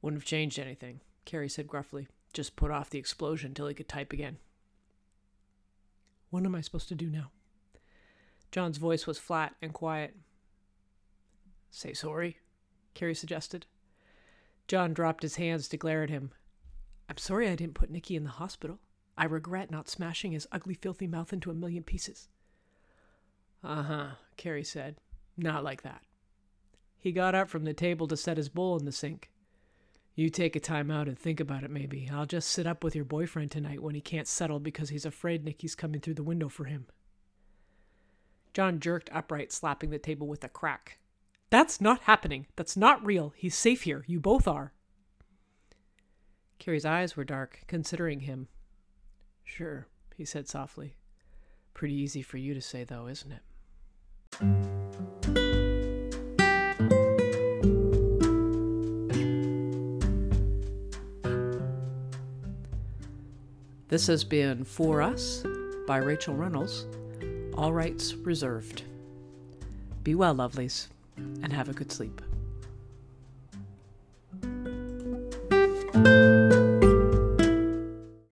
Wouldn't 0.00 0.22
have 0.22 0.28
changed 0.28 0.58
anything, 0.58 1.00
Carrie 1.24 1.48
said 1.48 1.66
gruffly. 1.66 2.08
Just 2.32 2.56
put 2.56 2.70
off 2.70 2.90
the 2.90 2.98
explosion 2.98 3.52
till 3.52 3.66
he 3.66 3.74
could 3.74 3.88
type 3.88 4.12
again. 4.12 4.38
What 6.30 6.44
am 6.46 6.54
I 6.54 6.60
supposed 6.60 6.88
to 6.88 6.94
do 6.94 7.10
now? 7.10 7.32
John's 8.52 8.78
voice 8.78 9.06
was 9.06 9.18
flat 9.18 9.54
and 9.60 9.72
quiet. 9.72 10.14
Say 11.70 11.92
sorry, 11.92 12.38
Carrie 12.94 13.14
suggested. 13.14 13.66
John 14.68 14.92
dropped 14.92 15.22
his 15.22 15.36
hands 15.36 15.68
to 15.68 15.76
glare 15.76 16.02
at 16.02 16.10
him. 16.10 16.32
I'm 17.08 17.16
sorry 17.16 17.48
I 17.48 17.56
didn't 17.56 17.74
put 17.74 17.90
Nicky 17.90 18.16
in 18.16 18.24
the 18.24 18.30
hospital. 18.30 18.78
I 19.16 19.24
regret 19.24 19.70
not 19.70 19.88
smashing 19.88 20.32
his 20.32 20.46
ugly, 20.52 20.74
filthy 20.74 21.06
mouth 21.06 21.32
into 21.32 21.50
a 21.50 21.54
million 21.54 21.82
pieces. 21.82 22.28
Uh 23.62 23.82
huh, 23.82 24.06
Carrie 24.36 24.64
said. 24.64 24.96
Not 25.36 25.64
like 25.64 25.82
that. 25.82 26.02
He 26.98 27.12
got 27.12 27.34
up 27.34 27.48
from 27.48 27.64
the 27.64 27.74
table 27.74 28.06
to 28.08 28.16
set 28.16 28.36
his 28.36 28.48
bowl 28.48 28.78
in 28.78 28.84
the 28.84 28.92
sink. 28.92 29.30
You 30.14 30.28
take 30.28 30.54
a 30.54 30.60
time 30.60 30.90
out 30.90 31.08
and 31.08 31.18
think 31.18 31.40
about 31.40 31.64
it, 31.64 31.70
maybe. 31.70 32.08
I'll 32.12 32.26
just 32.26 32.50
sit 32.50 32.66
up 32.66 32.84
with 32.84 32.94
your 32.94 33.04
boyfriend 33.04 33.50
tonight 33.50 33.82
when 33.82 33.94
he 33.94 34.00
can't 34.00 34.28
settle 34.28 34.58
because 34.58 34.90
he's 34.90 35.06
afraid 35.06 35.44
Nicky's 35.44 35.74
coming 35.74 36.00
through 36.00 36.14
the 36.14 36.22
window 36.22 36.48
for 36.48 36.64
him. 36.64 36.86
John 38.52 38.80
jerked 38.80 39.08
upright, 39.12 39.52
slapping 39.52 39.90
the 39.90 39.98
table 39.98 40.26
with 40.26 40.44
a 40.44 40.48
crack. 40.48 40.98
That's 41.50 41.80
not 41.80 42.02
happening. 42.02 42.46
That's 42.54 42.76
not 42.76 43.04
real. 43.04 43.32
He's 43.36 43.56
safe 43.56 43.82
here. 43.82 44.04
You 44.06 44.20
both 44.20 44.46
are. 44.46 44.72
Carrie's 46.60 46.84
eyes 46.84 47.16
were 47.16 47.24
dark, 47.24 47.60
considering 47.66 48.20
him. 48.20 48.46
Sure, 49.42 49.88
he 50.16 50.24
said 50.24 50.48
softly. 50.48 50.94
Pretty 51.74 51.94
easy 51.94 52.22
for 52.22 52.36
you 52.36 52.54
to 52.54 52.60
say, 52.60 52.84
though, 52.84 53.08
isn't 53.08 53.32
it? 53.32 53.42
This 63.88 64.06
has 64.06 64.22
been 64.22 64.62
For 64.62 65.02
Us 65.02 65.42
by 65.88 65.96
Rachel 65.96 66.34
Reynolds. 66.34 66.86
All 67.56 67.72
rights 67.72 68.14
reserved. 68.14 68.84
Be 70.04 70.14
well, 70.14 70.36
lovelies, 70.36 70.86
and 71.42 71.52
have 71.52 71.68
a 71.68 71.72
good 71.72 71.90
sleep. 71.92 72.20